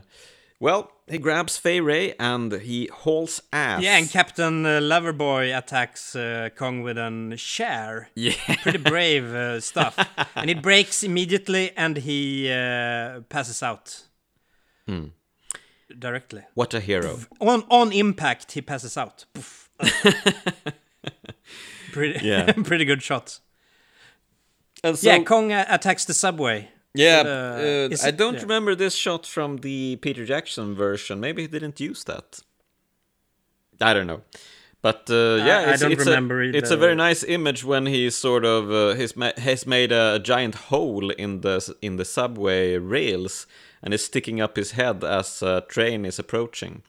well 0.61 0.91
he 1.07 1.19
grabs 1.19 1.57
Fay 1.59 1.81
Wray 1.81 2.15
and 2.19 2.53
he 2.53 2.87
hauls 2.93 3.43
ass 3.53 3.83
Yeah, 3.83 3.99
and 3.99 4.09
Captain 4.11 4.65
uh, 4.65 4.81
Loverboy 4.81 5.57
attacks 5.57 6.17
uh, 6.17 6.49
Kong 6.57 6.83
with 6.83 6.97
an 6.99 7.37
share. 7.37 8.09
yeah 8.15 8.33
Pretty 8.63 8.79
brave 8.91 9.25
uh, 9.35 9.61
stuff. 9.61 9.97
and 10.35 10.49
he 10.49 10.55
breaks 10.55 11.03
immediately 11.03 11.73
and 11.77 11.97
he 11.99 12.51
uh, 12.51 13.21
passes 13.29 13.63
out. 13.63 14.03
Hmm. 14.87 15.07
Directly. 15.99 16.43
what 16.55 16.75
a 16.75 16.81
hero 16.81 17.19
On 17.41 17.63
on 17.71 17.93
impact, 17.93 18.53
he 18.53 18.63
passes 18.63 18.97
out. 18.97 19.27
Pretty, 21.93 22.19
Yeah. 22.27 22.53
pretty 22.53 22.85
good 22.85 23.03
shot. 23.03 23.39
And 24.83 24.99
so- 24.99 25.07
yeah, 25.09 25.23
Kong 25.23 25.53
uh, 25.53 25.65
attacks 25.69 26.05
the 26.05 26.15
subway. 26.15 26.71
Yeah, 26.95 27.23
uh, 27.27 27.89
I 28.05 28.09
it- 28.09 28.17
don't 28.17 28.35
yeah. 28.35 28.43
remember 28.43 28.75
this 28.75 28.95
shot 28.95 29.27
from 29.27 29.59
the 29.59 29.97
Peter 29.97 30.25
Jackson 30.25 30.75
version. 30.75 31.21
Maybe 31.21 31.43
he 31.43 31.49
didn't 31.49 31.81
use 31.81 32.05
that. 32.05 32.41
I 33.81 33.93
don't 33.93 34.07
know. 34.07 34.23
But 34.81 35.09
uh, 35.11 35.43
yeah, 35.45 35.61
I 35.61 35.71
it's, 35.73 35.81
don't 35.81 35.93
it's 35.93 36.05
remember 36.07 36.43
a. 36.43 36.49
It's 36.49 36.71
a 36.71 36.77
very 36.77 36.95
nice 36.95 37.25
image 37.25 37.65
when 37.65 37.87
he 37.87 38.11
sort 38.11 38.45
of 38.45 38.71
uh, 38.71 38.95
has, 38.95 39.17
ma- 39.17 39.33
has 39.39 39.67
made 39.67 39.93
a 39.93 40.19
giant 40.19 40.55
hole 40.55 41.11
in 41.11 41.41
the 41.41 41.75
in 41.81 41.97
the 41.97 42.05
subway 42.05 42.77
rails 42.77 43.47
and 43.83 43.95
is 43.95 44.05
sticking 44.05 44.41
up 44.43 44.57
his 44.57 44.73
head 44.73 45.03
as 45.03 45.43
a 45.43 45.63
train 45.69 46.05
is 46.05 46.19
approaching. 46.19 46.83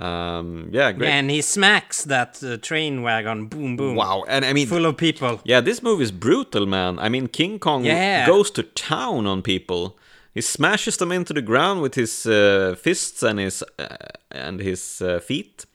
Um, 0.00 0.68
yeah, 0.72 0.92
great. 0.92 1.10
And 1.10 1.30
he 1.30 1.42
smacks 1.42 2.04
that 2.04 2.40
uh, 2.42 2.56
train 2.58 3.02
wagon, 3.02 3.46
boom, 3.48 3.76
boom, 3.76 3.96
Wow, 3.96 4.24
and 4.28 4.44
I 4.44 4.52
mean, 4.52 4.66
full 4.68 4.86
of 4.86 4.96
people. 4.96 5.40
yeah, 5.44 5.60
this 5.60 5.82
movie 5.82 6.04
is 6.04 6.12
brutal, 6.12 6.66
man. 6.66 6.98
I 7.00 7.08
mean, 7.08 7.26
King 7.28 7.58
Kong 7.58 7.84
Yeah. 7.84 8.26
goes 8.26 8.50
to 8.52 8.62
town 8.62 9.26
on 9.26 9.42
people. 9.42 9.96
He 10.34 10.40
smashes 10.40 10.96
them 10.96 11.10
into 11.12 11.32
the 11.34 11.42
ground 11.42 11.80
with 11.82 11.94
his 11.96 12.26
uh, 12.26 12.76
fists 12.80 13.22
and 13.24 13.40
his 13.40 13.64
uh, 13.78 13.86
and 14.30 14.60
his 14.60 15.02
uh, 15.02 15.18
feet. 15.20 15.66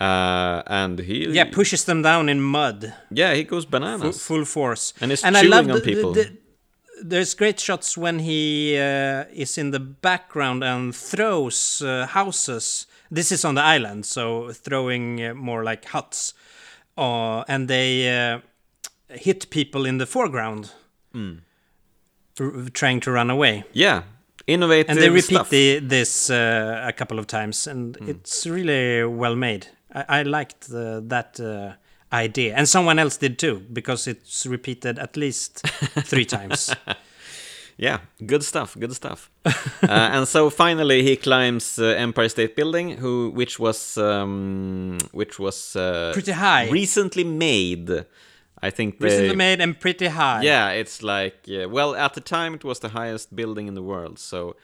Uh, 0.00 0.62
and 0.66 0.98
he 1.00 1.26
Yeah, 1.28 1.44
pushes 1.50 1.84
them 1.84 2.02
down 2.02 2.28
in 2.28 2.40
mud, 2.40 2.92
yeah 3.10 3.34
he 3.34 3.44
goes 3.44 3.66
bananas. 3.66 4.22
full 4.22 4.44
force. 4.44 4.94
And 5.00 5.10
he's 5.10 5.24
I 5.24 5.30
chewing 5.32 5.50
love 5.50 5.68
on 5.68 5.74
the- 5.76 5.80
people. 5.82 6.12
the- 6.12 6.30
there's 7.02 7.34
great 7.34 7.58
shots 7.60 7.96
when 7.98 8.18
he 8.20 8.76
uh, 8.78 9.24
is 9.34 9.58
in 9.58 9.70
the 9.72 9.80
background 9.80 10.62
and 10.64 10.94
throws 10.94 11.82
uh, 11.82 12.06
houses. 12.06 12.86
This 13.10 13.32
is 13.32 13.44
on 13.44 13.54
the 13.56 13.62
island, 13.62 14.06
so 14.06 14.52
throwing 14.52 15.20
uh, 15.24 15.34
more 15.34 15.64
like 15.64 15.84
huts, 15.86 16.34
uh, 16.96 17.42
and 17.48 17.66
they 17.68 18.08
uh, 18.08 18.40
hit 19.08 19.50
people 19.50 19.84
in 19.84 19.98
the 19.98 20.06
foreground, 20.06 20.72
r- 21.14 22.50
trying 22.72 23.00
to 23.00 23.10
run 23.10 23.30
away. 23.30 23.64
Yeah, 23.72 24.02
innovative 24.46 24.90
And 24.90 24.98
they 25.00 25.08
repeat 25.10 25.34
stuff. 25.34 25.50
the, 25.50 25.80
this 25.80 26.30
uh, 26.30 26.84
a 26.86 26.92
couple 26.92 27.18
of 27.18 27.26
times, 27.26 27.66
and 27.66 27.96
Hmm. 27.96 28.08
it's 28.10 28.46
really 28.46 29.04
well 29.04 29.36
made. 29.36 29.66
I, 29.92 30.20
I 30.20 30.22
liked 30.22 30.68
the, 30.68 31.02
that 31.08 31.40
uh, 31.40 31.72
idea, 32.12 32.54
and 32.54 32.68
someone 32.68 32.98
else 32.98 33.16
did 33.16 33.38
too, 33.38 33.60
because 33.72 34.06
it's 34.06 34.46
repeated 34.46 34.98
at 34.98 35.16
least 35.16 35.66
three 36.04 36.24
times. 36.38 36.74
Yeah, 37.82 38.00
good 38.26 38.42
stuff, 38.44 38.76
good 38.78 38.92
stuff. 38.92 39.30
uh, 39.46 39.50
and 39.88 40.28
so 40.28 40.50
finally, 40.50 41.02
he 41.02 41.16
climbs 41.16 41.78
uh, 41.78 41.84
Empire 41.96 42.28
State 42.28 42.54
Building, 42.54 42.98
who 42.98 43.30
which 43.30 43.58
was 43.58 43.96
um, 43.96 44.98
which 45.12 45.38
was 45.38 45.74
uh, 45.76 46.10
Pretty 46.12 46.32
high. 46.32 46.68
recently 46.68 47.24
made. 47.24 47.90
I 48.62 48.68
think 48.70 48.98
they, 48.98 49.06
Recently 49.06 49.36
made 49.36 49.62
and 49.62 49.80
pretty 49.80 50.08
high. 50.08 50.42
Yeah, 50.42 50.68
it's 50.72 51.02
like 51.02 51.36
yeah, 51.46 51.64
well, 51.64 51.94
at 51.94 52.12
the 52.12 52.20
time 52.20 52.54
it 52.54 52.64
was 52.64 52.80
the 52.80 52.90
highest 52.90 53.34
building 53.34 53.66
in 53.68 53.74
the 53.74 53.82
world, 53.82 54.18
so 54.18 54.56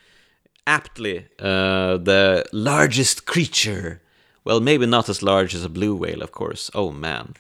aptly 0.67 1.27
uh, 1.39 1.97
the 1.97 2.45
largest 2.53 3.25
creature. 3.25 4.03
Well, 4.45 4.61
maybe 4.61 4.85
not 4.87 5.09
as 5.09 5.23
large 5.23 5.55
as 5.55 5.65
a 5.65 5.69
blue 5.71 5.97
whale, 5.97 6.23
of 6.23 6.33
course. 6.33 6.71
Oh 6.75 6.91
man, 6.93 7.33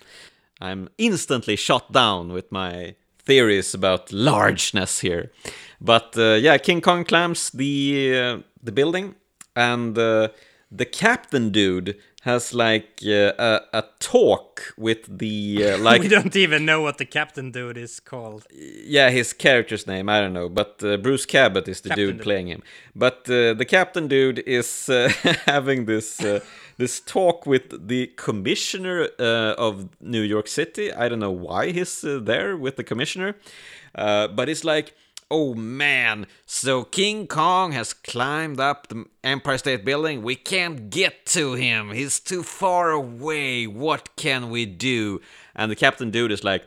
I'm 0.59 0.89
instantly 0.97 1.57
shot 1.57 1.93
down 1.93 2.33
with 2.33 2.51
my 2.51 2.95
theories 3.27 3.75
about 3.75 4.12
largeness 4.12 5.01
here. 5.01 5.31
But 5.81 6.17
uh, 6.17 6.35
yeah, 6.35 6.57
King 6.59 6.81
Kong 6.81 7.05
climbs 7.05 7.51
the 7.51 8.19
uh, 8.19 8.39
the 8.62 8.73
building, 8.73 9.15
and 9.55 9.99
uh, 9.99 10.29
the 10.71 10.87
captain 10.87 11.51
dude 11.51 11.97
has 12.23 12.53
like 12.53 13.01
uh, 13.07 13.33
a, 13.39 13.61
a 13.73 13.85
talk 14.01 14.75
with 14.77 15.19
the 15.19 15.65
uh, 15.65 15.79
like 15.91 16.01
we 16.03 16.09
don't 16.09 16.35
even 16.35 16.65
know 16.65 16.81
what 16.81 16.99
the 16.99 17.05
captain 17.05 17.53
dude 17.53 17.77
is 17.77 18.01
called. 18.01 18.47
yeah, 18.53 19.11
his 19.11 19.33
character's 19.33 19.87
name, 19.87 20.09
I 20.09 20.21
don't 20.21 20.33
know, 20.33 20.49
but 20.49 20.83
uh, 20.83 20.97
Bruce 20.97 21.27
Cabot 21.27 21.69
is 21.69 21.83
the 21.83 21.91
dude 21.91 22.17
dude. 22.17 22.23
playing 22.23 22.49
him. 22.49 22.62
But 22.95 23.25
the 23.25 23.67
captain 23.69 24.09
dude 24.09 24.39
is 24.47 24.87
having 25.47 25.85
this 25.85 26.21
this 26.77 27.01
talk 27.01 27.47
with 27.47 27.89
the 27.89 28.09
commissioner 28.17 29.09
uh, 29.19 29.55
of 29.59 29.89
New 30.01 30.23
York 30.23 30.49
City. 30.49 30.93
I 30.93 31.09
don't 31.09 31.21
know 31.21 31.31
why 31.31 31.73
he's 31.73 32.05
uh, 32.05 32.21
there 32.23 32.57
with 32.57 32.77
the 32.77 32.85
commissioner, 32.85 33.37
uh, 33.95 34.29
but 34.29 34.49
it's 34.49 34.65
like. 34.65 34.95
Oh 35.29 35.55
man, 35.55 36.29
so 36.47 36.85
King 36.85 37.27
Kong 37.27 37.73
has 37.73 37.93
climbed 37.93 38.61
up 38.61 38.87
the 38.87 39.07
Empire 39.25 39.59
State 39.59 39.85
Building. 39.85 40.23
We 40.23 40.37
can't 40.37 40.89
get 40.89 41.27
to 41.27 41.55
him. 41.55 41.91
He's 41.91 42.21
too 42.21 42.45
far 42.45 42.93
away. 42.93 43.67
What 43.67 44.15
can 44.15 44.51
we 44.51 44.67
do? 44.67 45.21
And 45.57 45.69
the 45.69 45.75
Captain 45.75 46.12
Dude 46.12 46.31
is 46.31 46.45
like, 46.45 46.65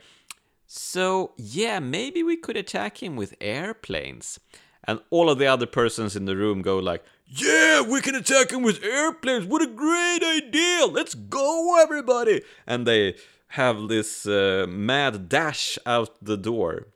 so, 0.67 1.31
yeah, 1.37 1.79
maybe 1.79 2.21
we 2.21 2.35
could 2.35 2.57
attack 2.57 3.01
him 3.01 3.15
with 3.15 3.33
airplanes. 3.39 4.41
And 4.83 4.99
all 5.09 5.29
of 5.29 5.39
the 5.39 5.47
other 5.47 5.65
persons 5.65 6.17
in 6.17 6.25
the 6.25 6.35
room 6.35 6.61
go 6.61 6.79
like, 6.79 7.05
"Yeah, 7.29 7.81
we 7.81 8.01
can 8.01 8.15
attack 8.15 8.51
him 8.51 8.63
with 8.63 8.83
airplanes. 8.83 9.45
What 9.45 9.61
a 9.61 9.67
great 9.67 10.23
idea. 10.23 10.85
Let's 10.85 11.15
go 11.15 11.77
everybody." 11.81 12.41
And 12.67 12.85
they 12.85 13.15
have 13.53 13.87
this 13.87 14.25
uh, 14.25 14.65
mad 14.67 15.29
dash 15.29 15.77
out 15.85 16.09
the 16.21 16.37
door. 16.37 16.87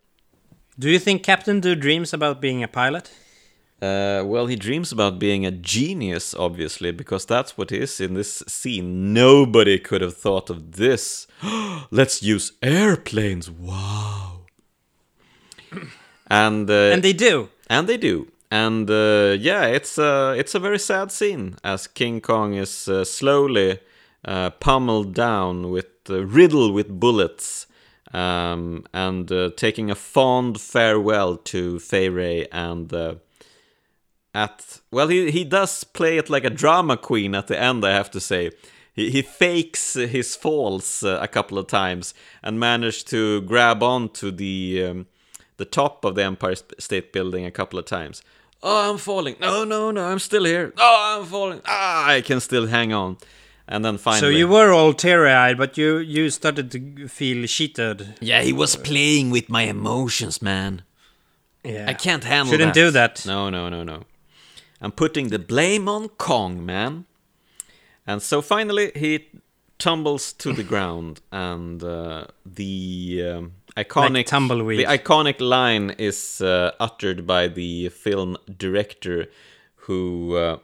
Do 0.79 0.89
you 0.89 0.99
think 0.99 1.23
Captain 1.23 1.59
Dude 1.59 1.79
dreams 1.81 2.13
about 2.13 2.41
being 2.41 2.63
a 2.63 2.67
pilot? 2.67 3.11
Uh, 3.81 4.23
well, 4.25 4.47
he 4.47 4.55
dreams 4.55 4.91
about 4.91 5.19
being 5.19 5.45
a 5.45 5.51
genius, 5.51 6.33
obviously, 6.33 6.91
because 6.91 7.25
that's 7.25 7.57
what 7.57 7.69
he 7.69 7.77
is 7.79 7.99
in 7.99 8.13
this 8.13 8.41
scene. 8.47 9.13
Nobody 9.13 9.77
could 9.77 10.01
have 10.01 10.15
thought 10.15 10.49
of 10.49 10.73
this. 10.77 11.27
Let's 11.91 12.23
use 12.23 12.53
airplanes. 12.61 13.49
Wow. 13.51 14.41
And 16.29 16.69
uh, 16.69 16.93
And 16.93 17.03
they 17.03 17.13
do. 17.13 17.49
and 17.69 17.87
they 17.87 17.97
do. 17.97 18.27
And 18.53 18.87
uh, 18.87 19.35
yeah, 19.39 19.65
it's 19.65 19.97
a 19.97 20.35
it's 20.37 20.53
a 20.53 20.59
very 20.59 20.77
sad 20.77 21.11
scene 21.11 21.55
as 21.63 21.87
King 21.87 22.21
Kong 22.21 22.53
is 22.53 22.87
uh, 22.87 23.03
slowly 23.03 23.79
uh, 24.23 24.51
pummeled 24.51 25.15
down 25.15 25.71
with 25.71 25.87
uh, 26.07 26.23
riddled 26.23 26.75
with 26.75 26.99
bullets, 26.99 27.65
um, 28.13 28.85
and 28.93 29.31
uh, 29.31 29.49
taking 29.57 29.89
a 29.89 29.95
fond 29.95 30.61
farewell 30.61 31.37
to 31.37 31.79
Fay 31.79 32.09
Wray 32.09 32.47
and. 32.51 32.93
Uh, 32.93 33.15
at 34.35 34.81
well, 34.91 35.07
he 35.07 35.31
he 35.31 35.43
does 35.43 35.83
play 35.83 36.17
it 36.17 36.29
like 36.29 36.45
a 36.45 36.49
drama 36.51 36.97
queen 36.97 37.33
at 37.33 37.47
the 37.47 37.59
end. 37.59 37.83
I 37.83 37.91
have 37.93 38.11
to 38.11 38.19
say, 38.19 38.51
he 38.93 39.09
he 39.09 39.23
fakes 39.23 39.95
his 39.95 40.35
falls 40.35 41.01
uh, 41.03 41.17
a 41.21 41.27
couple 41.27 41.57
of 41.57 41.65
times 41.67 42.13
and 42.43 42.59
managed 42.59 43.07
to 43.09 43.41
grab 43.41 43.81
onto 43.81 44.29
the 44.31 44.87
um, 44.89 45.07
the 45.57 45.65
top 45.65 46.05
of 46.05 46.15
the 46.15 46.23
Empire 46.23 46.55
State 46.79 47.13
Building 47.13 47.45
a 47.45 47.51
couple 47.51 47.79
of 47.79 47.85
times. 47.85 48.21
Oh, 48.65 48.89
I'm 48.91 48.97
falling. 48.97 49.35
No, 49.41 49.65
no, 49.65 49.91
no, 49.91 50.05
I'm 50.05 50.19
still 50.19 50.45
here. 50.45 50.71
Oh, 50.77 51.17
I'm 51.19 51.25
falling. 51.25 51.61
Ah, 51.65 52.07
I 52.07 52.21
can 52.21 52.39
still 52.39 52.67
hang 52.67 52.93
on. 52.93 53.17
And 53.67 53.83
then 53.83 53.97
finally, 53.97 54.19
So 54.21 54.27
you 54.29 54.47
were 54.47 54.71
all 54.71 54.93
teary-eyed, 54.93 55.57
but 55.57 55.77
you 55.77 55.97
you 55.97 56.29
started 56.29 56.71
to 56.71 57.07
feel 57.07 57.45
cheated. 57.47 58.15
yeah, 58.21 58.41
he 58.43 58.53
was 58.53 58.75
playing 58.77 59.31
with 59.31 59.49
my 59.49 59.63
emotions, 59.63 60.41
man. 60.41 60.81
Yeah. 61.63 61.89
I 61.89 61.93
can't 61.93 62.23
handle 62.23 62.51
Shouldn't 62.51 62.73
that. 62.73 62.79
do 62.85 62.91
that. 62.91 63.25
No, 63.25 63.49
no, 63.49 63.69
no, 63.69 63.83
no. 63.83 64.03
I'm 64.81 64.91
putting 64.91 65.29
the 65.29 65.39
blame 65.39 65.87
on 65.89 66.09
Kong, 66.17 66.65
man. 66.65 67.05
And 68.05 68.21
so 68.21 68.41
finally, 68.41 68.91
he 68.95 69.27
tumbles 69.77 70.33
to 70.33 70.51
the 70.53 70.63
ground, 70.63 71.21
and 71.31 71.81
uh, 71.83 72.25
the 72.45 73.23
um, 73.35 73.51
iconic 73.77 74.13
Like 74.13 74.25
tumbleweed. 74.27 74.79
the 74.79 74.85
iconic 74.85 75.39
line 75.41 75.91
is 75.97 76.41
uh, 76.41 76.71
uttered 76.79 77.25
by 77.25 77.47
the 77.47 77.89
film 77.89 78.37
director, 78.57 79.27
who 79.87 80.35
uh, 80.35 80.57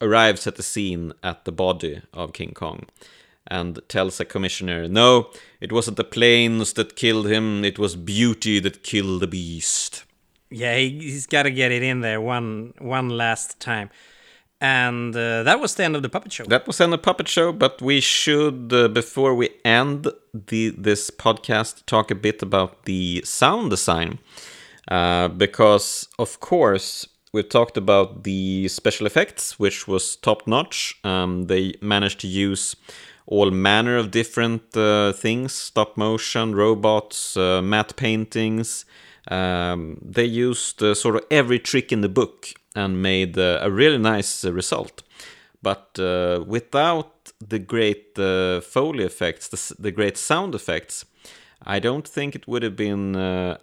arrives 0.00 0.46
at 0.46 0.56
the 0.56 0.62
scene 0.62 1.12
at 1.22 1.44
the 1.44 1.52
body 1.52 2.02
of 2.12 2.32
King 2.32 2.52
Kong. 2.54 2.86
And 3.46 3.78
tells 3.88 4.20
a 4.20 4.24
commissioner, 4.24 4.88
no, 4.88 5.28
it 5.60 5.70
wasn't 5.70 5.98
the 5.98 6.04
planes 6.04 6.72
that 6.74 6.96
killed 6.96 7.26
him, 7.26 7.62
it 7.62 7.78
was 7.78 7.94
beauty 7.94 8.58
that 8.60 8.82
killed 8.82 9.20
the 9.20 9.26
beast. 9.26 10.04
Yeah, 10.50 10.76
he, 10.76 10.98
he's 10.98 11.26
got 11.26 11.42
to 11.42 11.50
get 11.50 11.70
it 11.70 11.82
in 11.82 12.00
there 12.00 12.22
one 12.22 12.72
one 12.78 13.10
last 13.10 13.60
time. 13.60 13.90
And 14.64 15.14
uh, 15.14 15.42
that 15.42 15.60
was 15.60 15.74
the 15.74 15.84
end 15.84 15.94
of 15.94 16.00
the 16.00 16.08
puppet 16.08 16.32
show. 16.32 16.44
That 16.44 16.66
was 16.66 16.80
in 16.80 16.90
a 16.94 16.96
puppet 16.96 17.28
show, 17.28 17.52
but 17.52 17.82
we 17.82 18.00
should, 18.00 18.72
uh, 18.72 18.88
before 18.88 19.34
we 19.34 19.50
end 19.62 20.08
the 20.32 20.70
this 20.70 21.10
podcast, 21.10 21.84
talk 21.84 22.10
a 22.10 22.14
bit 22.14 22.42
about 22.42 22.86
the 22.86 23.20
sound 23.26 23.68
design, 23.68 24.20
uh, 24.88 25.28
because 25.28 26.08
of 26.18 26.40
course 26.40 27.06
we've 27.34 27.50
talked 27.50 27.76
about 27.76 28.24
the 28.24 28.68
special 28.68 29.06
effects, 29.06 29.58
which 29.58 29.86
was 29.86 30.16
top 30.16 30.46
notch. 30.46 30.98
Um, 31.04 31.46
they 31.48 31.74
managed 31.82 32.20
to 32.20 32.26
use 32.26 32.74
all 33.26 33.50
manner 33.50 33.98
of 33.98 34.10
different 34.10 34.74
uh, 34.74 35.12
things: 35.12 35.52
stop 35.52 35.98
motion, 35.98 36.54
robots, 36.54 37.36
uh, 37.36 37.60
matte 37.60 37.96
paintings. 37.96 38.86
Um, 39.28 39.98
they 40.00 40.24
used 40.24 40.82
uh, 40.82 40.94
sort 40.94 41.16
of 41.16 41.22
every 41.30 41.58
trick 41.58 41.92
in 41.92 42.00
the 42.00 42.08
book 42.08 42.54
and 42.74 43.02
made 43.02 43.38
uh, 43.38 43.58
a 43.62 43.70
really 43.70 43.98
nice 43.98 44.44
uh, 44.44 44.52
result. 44.52 45.02
But 45.62 45.98
uh, 45.98 46.44
without 46.46 47.32
the 47.40 47.58
great 47.58 48.16
Foley 48.16 49.04
effects, 49.04 49.48
the, 49.48 49.82
the 49.82 49.90
great 49.90 50.18
sound 50.18 50.54
effects, 50.54 51.06
I 51.64 51.78
don't 51.78 52.06
think 52.06 52.34
it 52.34 52.46
would 52.46 52.62
have 52.62 52.76
been 52.76 53.16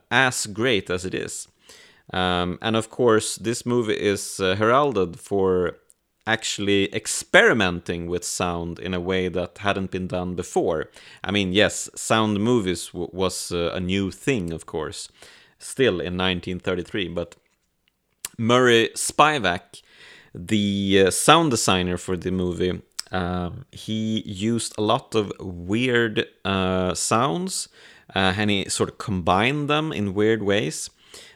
as 0.10 0.48
great 0.48 0.90
as 0.90 1.06
it 1.06 1.14
is. 1.14 1.48
Um, 2.14 2.60
and 2.62 2.76
of 2.76 2.90
course, 2.90 3.38
this 3.38 3.66
movie 3.66 4.00
is 4.00 4.40
uh, 4.40 4.56
heralded 4.56 5.20
for 5.20 5.78
actually 6.28 6.94
experimenting 6.94 8.08
with 8.08 8.24
sound 8.24 8.80
in 8.80 8.94
a 8.94 9.00
way 9.00 9.28
that 9.28 9.60
hadn't 9.60 9.92
been 9.92 10.08
done 10.08 10.36
before. 10.36 10.90
I 11.24 11.32
mean, 11.32 11.54
yes, 11.54 11.90
sound 11.96 12.40
movies 12.40 12.94
was 12.94 13.52
uh, 13.52 13.72
a 13.74 13.80
new 13.80 14.12
thing, 14.12 14.52
of 14.54 14.66
course, 14.66 15.10
still 15.58 16.00
in 16.00 16.18
1933, 16.18 17.08
but 17.10 17.36
Murray 18.42 18.90
Spivack, 18.96 19.84
the 20.34 21.04
uh, 21.06 21.12
sound 21.12 21.52
designer 21.52 21.96
for 21.96 22.18
the 22.18 22.32
movie, 22.32 22.82
um, 23.12 23.66
he 23.72 24.22
used 24.26 24.74
a 24.78 24.82
lot 24.82 25.14
of 25.14 25.32
weird 25.40 26.26
uh, 26.44 26.96
sounds 26.96 27.70
uh, 28.16 28.34
and 28.36 28.50
he 28.50 28.68
sort 28.68 28.90
of 28.90 28.98
combined 28.98 29.70
them 29.70 29.92
in 29.92 30.16
weird 30.16 30.42
ways. 30.42 30.90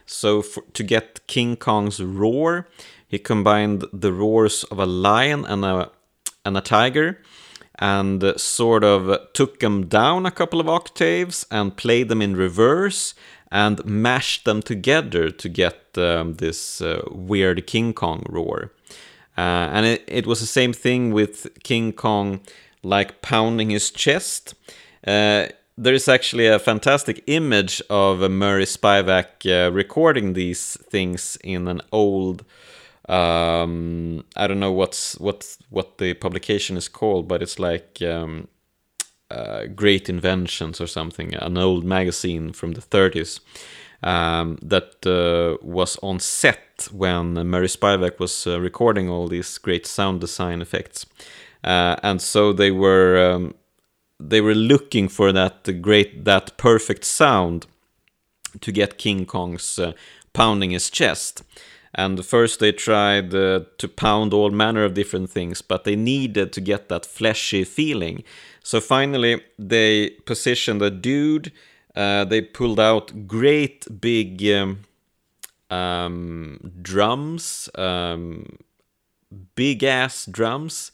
So, 0.04 0.42
for, 0.42 0.64
to 0.72 0.82
get 0.82 1.26
King 1.28 1.56
Kong's 1.56 2.02
roar, 2.02 2.68
he 3.06 3.18
combined 3.18 3.84
the 3.92 4.12
roars 4.12 4.64
of 4.64 4.78
a 4.80 4.86
lion 4.86 5.44
and 5.44 5.64
a, 5.64 5.90
and 6.44 6.56
a 6.56 6.60
tiger 6.60 7.22
and 7.78 8.32
sort 8.40 8.82
of 8.82 9.32
took 9.32 9.60
them 9.60 9.86
down 9.86 10.26
a 10.26 10.30
couple 10.30 10.60
of 10.60 10.68
octaves 10.68 11.46
and 11.50 11.76
played 11.76 12.08
them 12.08 12.22
in 12.22 12.34
reverse 12.34 13.14
and 13.50 13.84
mashed 13.84 14.44
them 14.44 14.62
together 14.62 15.30
to 15.30 15.48
get 15.48 15.76
um, 15.96 16.34
this 16.34 16.80
uh, 16.80 17.02
weird 17.10 17.66
King 17.66 17.92
Kong 17.92 18.24
roar. 18.28 18.72
Uh, 19.38 19.68
and 19.72 19.86
it, 19.86 20.04
it 20.08 20.26
was 20.26 20.40
the 20.40 20.46
same 20.46 20.72
thing 20.72 21.12
with 21.12 21.46
King 21.62 21.92
Kong, 21.92 22.40
like 22.82 23.22
pounding 23.22 23.70
his 23.70 23.90
chest. 23.90 24.54
Uh, 25.06 25.46
there 25.78 25.94
is 25.94 26.08
actually 26.08 26.46
a 26.46 26.58
fantastic 26.58 27.22
image 27.26 27.82
of 27.90 28.30
Murray 28.30 28.64
Spivack 28.64 29.44
uh, 29.44 29.70
recording 29.70 30.32
these 30.32 30.78
things 30.90 31.36
in 31.44 31.68
an 31.68 31.82
old. 31.92 32.44
Um, 33.08 34.24
I 34.34 34.46
don't 34.46 34.58
know 34.58 34.72
what's 34.72 35.18
what 35.20 35.56
what 35.70 35.98
the 35.98 36.14
publication 36.14 36.76
is 36.76 36.88
called, 36.88 37.28
but 37.28 37.42
it's 37.42 37.58
like 37.58 38.00
um, 38.02 38.48
uh, 39.30 39.66
Great 39.66 40.08
Inventions 40.08 40.80
or 40.80 40.86
something, 40.86 41.34
an 41.34 41.58
old 41.58 41.84
magazine 41.84 42.52
from 42.52 42.72
the 42.72 42.80
30s 42.80 43.40
um, 44.02 44.58
that 44.62 45.06
uh, 45.06 45.56
was 45.62 45.98
on 46.02 46.20
set 46.20 46.88
when 46.92 47.34
Murray 47.34 47.68
Spivack 47.68 48.18
was 48.18 48.46
uh, 48.46 48.60
recording 48.60 49.08
all 49.08 49.28
these 49.28 49.58
great 49.58 49.86
sound 49.86 50.20
design 50.20 50.60
effects, 50.60 51.06
uh, 51.64 51.96
and 52.02 52.20
so 52.20 52.52
they 52.52 52.70
were 52.70 53.32
um, 53.32 53.54
they 54.20 54.40
were 54.40 54.54
looking 54.54 55.08
for 55.08 55.32
that 55.32 55.82
great 55.82 56.24
that 56.24 56.56
perfect 56.56 57.04
sound 57.04 57.66
to 58.60 58.72
get 58.72 58.98
King 58.98 59.26
Kong's 59.26 59.78
uh, 59.78 59.92
pounding 60.32 60.70
his 60.70 60.90
chest. 60.90 61.42
And 61.98 62.22
first 62.24 62.60
they 62.60 62.72
tried 62.72 63.34
uh, 63.34 63.60
to 63.78 63.88
pound 63.88 64.34
all 64.34 64.50
manner 64.50 64.84
of 64.84 64.92
different 64.92 65.30
things, 65.30 65.62
but 65.62 65.84
they 65.84 65.96
needed 65.96 66.52
to 66.52 66.60
get 66.60 66.90
that 66.90 67.06
fleshy 67.06 67.64
feeling. 67.64 68.22
So 68.66 68.80
finally, 68.80 69.44
they 69.60 70.10
positioned 70.26 70.82
a 70.82 70.90
dude. 70.90 71.52
Uh, 71.94 72.24
they 72.24 72.40
pulled 72.40 72.80
out 72.80 73.28
great 73.28 73.86
big 74.00 74.44
um, 74.44 74.80
um, 75.70 76.72
drums, 76.82 77.68
um, 77.76 78.58
big 79.54 79.84
ass 79.84 80.26
drums, 80.26 80.90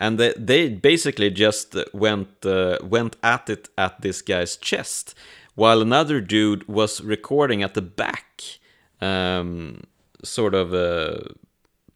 and 0.00 0.18
they, 0.18 0.34
they 0.36 0.68
basically 0.68 1.30
just 1.30 1.76
went 1.94 2.44
uh, 2.44 2.78
went 2.82 3.14
at 3.22 3.48
it 3.48 3.68
at 3.78 4.00
this 4.00 4.20
guy's 4.20 4.56
chest, 4.56 5.14
while 5.54 5.80
another 5.80 6.20
dude 6.20 6.66
was 6.66 7.00
recording 7.02 7.62
at 7.62 7.74
the 7.74 7.82
back. 7.82 8.42
Um, 9.00 9.84
sort 10.24 10.54
of 10.54 10.74
uh, 10.74 11.20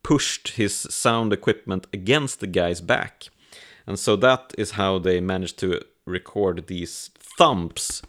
pushed 0.05 0.51
his 0.51 0.73
sound 0.73 1.33
equipment 1.33 1.89
against 1.93 2.39
the 2.39 2.47
guy's 2.47 2.81
back. 2.81 3.25
And 3.87 3.99
so 3.99 4.17
that 4.17 4.53
is 4.59 4.73
how 4.73 4.99
they 4.99 5.21
managed 5.21 5.59
to 5.59 5.81
record 6.07 6.67
these 6.67 7.11
thumps 7.19 8.03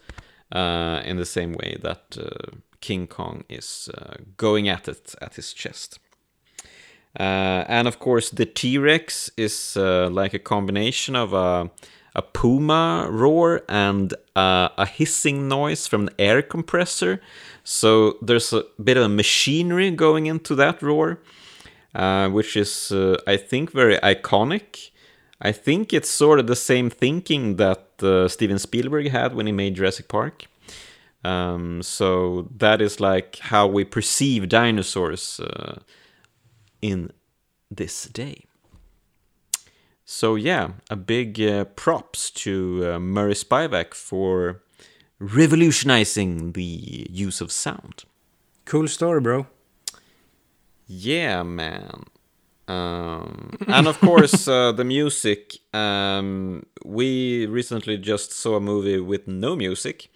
uh, 0.52 1.02
in 1.04 1.16
the 1.16 1.26
same 1.26 1.52
way 1.52 1.76
that 1.82 2.16
uh, 2.18 2.56
King 2.80 3.06
Kong 3.06 3.44
is 3.48 3.90
uh, 3.96 4.14
going 4.36 4.68
at 4.68 4.88
it 4.88 5.14
at 5.20 5.34
his 5.34 5.52
chest. 5.52 5.98
Uh, 7.18 7.64
and 7.68 7.88
of 7.88 7.98
course, 7.98 8.30
the 8.30 8.46
T 8.46 8.78
Rex 8.78 9.30
is 9.36 9.76
uh, 9.76 10.08
like 10.10 10.34
a 10.34 10.38
combination 10.38 11.16
of 11.16 11.32
a, 11.32 11.70
a 12.14 12.22
puma 12.22 13.08
roar 13.10 13.62
and 13.68 14.14
a 14.36 14.86
hissing 14.86 15.48
noise 15.48 15.86
from 15.86 16.08
an 16.08 16.14
air 16.18 16.42
compressor. 16.42 17.20
So 17.64 18.16
there's 18.22 18.52
a 18.52 18.64
bit 18.82 18.96
of 18.96 19.10
machinery 19.10 19.90
going 19.90 20.26
into 20.26 20.54
that 20.54 20.80
roar, 20.80 21.20
uh, 21.94 22.28
which 22.28 22.56
is, 22.56 22.92
uh, 22.92 23.16
I 23.26 23.36
think, 23.36 23.72
very 23.72 23.96
iconic. 23.98 24.90
I 25.40 25.52
think 25.52 25.92
it's 25.92 26.10
sort 26.10 26.40
of 26.40 26.46
the 26.46 26.56
same 26.56 26.90
thinking 26.90 27.56
that 27.56 28.02
uh, 28.02 28.28
Steven 28.28 28.58
Spielberg 28.58 29.10
had 29.10 29.34
when 29.34 29.46
he 29.46 29.52
made 29.52 29.76
Jurassic 29.76 30.08
Park. 30.08 30.46
Um, 31.24 31.82
so 31.82 32.48
that 32.56 32.80
is 32.80 33.00
like 33.00 33.38
how 33.38 33.66
we 33.66 33.84
perceive 33.84 34.48
dinosaurs 34.48 35.40
uh, 35.40 35.80
in 36.80 37.12
this 37.70 38.06
day. 38.06 38.44
So 40.04 40.36
yeah, 40.36 40.70
a 40.90 40.96
big 40.96 41.40
uh, 41.40 41.64
props 41.64 42.30
to 42.30 42.92
uh, 42.94 42.98
Murray 42.98 43.34
Spivack 43.34 43.94
for 43.94 44.62
revolutionizing 45.18 46.52
the 46.52 47.06
use 47.10 47.40
of 47.40 47.52
sound. 47.52 48.04
Cool 48.64 48.88
story, 48.88 49.20
bro. 49.20 49.46
Yeah, 50.86 51.42
man. 51.42 52.04
Um, 52.68 53.56
and 53.66 53.88
of 53.88 53.98
course, 53.98 54.46
uh, 54.46 54.72
the 54.72 54.84
music. 54.84 55.58
Um, 55.74 56.66
we 56.84 57.46
recently 57.46 57.96
just 57.98 58.32
saw 58.32 58.56
a 58.56 58.60
movie 58.60 59.00
with 59.00 59.26
no 59.26 59.56
music, 59.56 60.10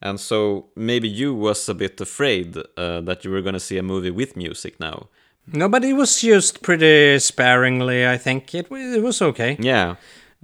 and 0.00 0.18
so 0.18 0.66
maybe 0.74 1.08
you 1.08 1.34
was 1.34 1.68
a 1.68 1.74
bit 1.74 2.00
afraid 2.00 2.56
uh, 2.76 3.00
that 3.02 3.24
you 3.24 3.30
were 3.30 3.42
going 3.42 3.54
to 3.54 3.60
see 3.60 3.78
a 3.78 3.82
movie 3.82 4.10
with 4.10 4.36
music 4.36 4.80
now. 4.80 5.08
No, 5.52 5.68
but 5.68 5.84
it 5.84 5.94
was 5.94 6.22
used 6.22 6.62
pretty 6.62 7.18
sparingly. 7.18 8.06
I 8.06 8.16
think 8.16 8.54
it 8.54 8.68
it 8.70 9.02
was 9.02 9.20
okay. 9.20 9.56
Yeah, 9.60 9.96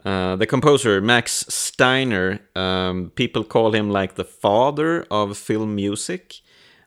uh, 0.04 0.36
the 0.36 0.46
composer 0.46 1.00
Max 1.00 1.44
Steiner, 1.48 2.40
um, 2.54 3.12
people 3.14 3.44
call 3.44 3.72
him 3.72 3.90
like 3.90 4.14
the 4.14 4.24
father 4.24 5.06
of 5.10 5.36
film 5.38 5.74
music. 5.74 6.40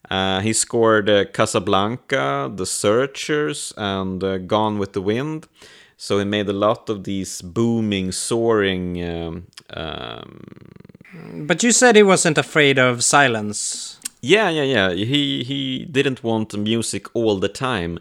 Uh, 0.09 0.39
he 0.41 0.53
scored 0.53 1.09
uh, 1.09 1.25
Casablanca, 1.25 2.51
The 2.53 2.65
Searchers, 2.65 3.73
and 3.77 4.23
uh, 4.23 4.37
Gone 4.39 4.79
with 4.79 4.93
the 4.93 5.01
Wind. 5.01 5.47
So 5.97 6.17
he 6.17 6.25
made 6.25 6.49
a 6.49 6.53
lot 6.53 6.89
of 6.89 7.03
these 7.03 7.41
booming, 7.41 8.11
soaring. 8.11 9.03
Um, 9.03 9.47
um... 9.71 10.41
But 11.45 11.61
you 11.61 11.71
said 11.71 11.95
he 11.95 12.03
wasn't 12.03 12.37
afraid 12.37 12.79
of 12.79 13.03
silence. 13.03 13.99
Yeah, 14.21 14.49
yeah, 14.49 14.63
yeah. 14.63 14.91
He 14.91 15.43
he 15.43 15.85
didn't 15.85 16.23
want 16.23 16.57
music 16.57 17.07
all 17.13 17.39
the 17.39 17.49
time 17.49 17.99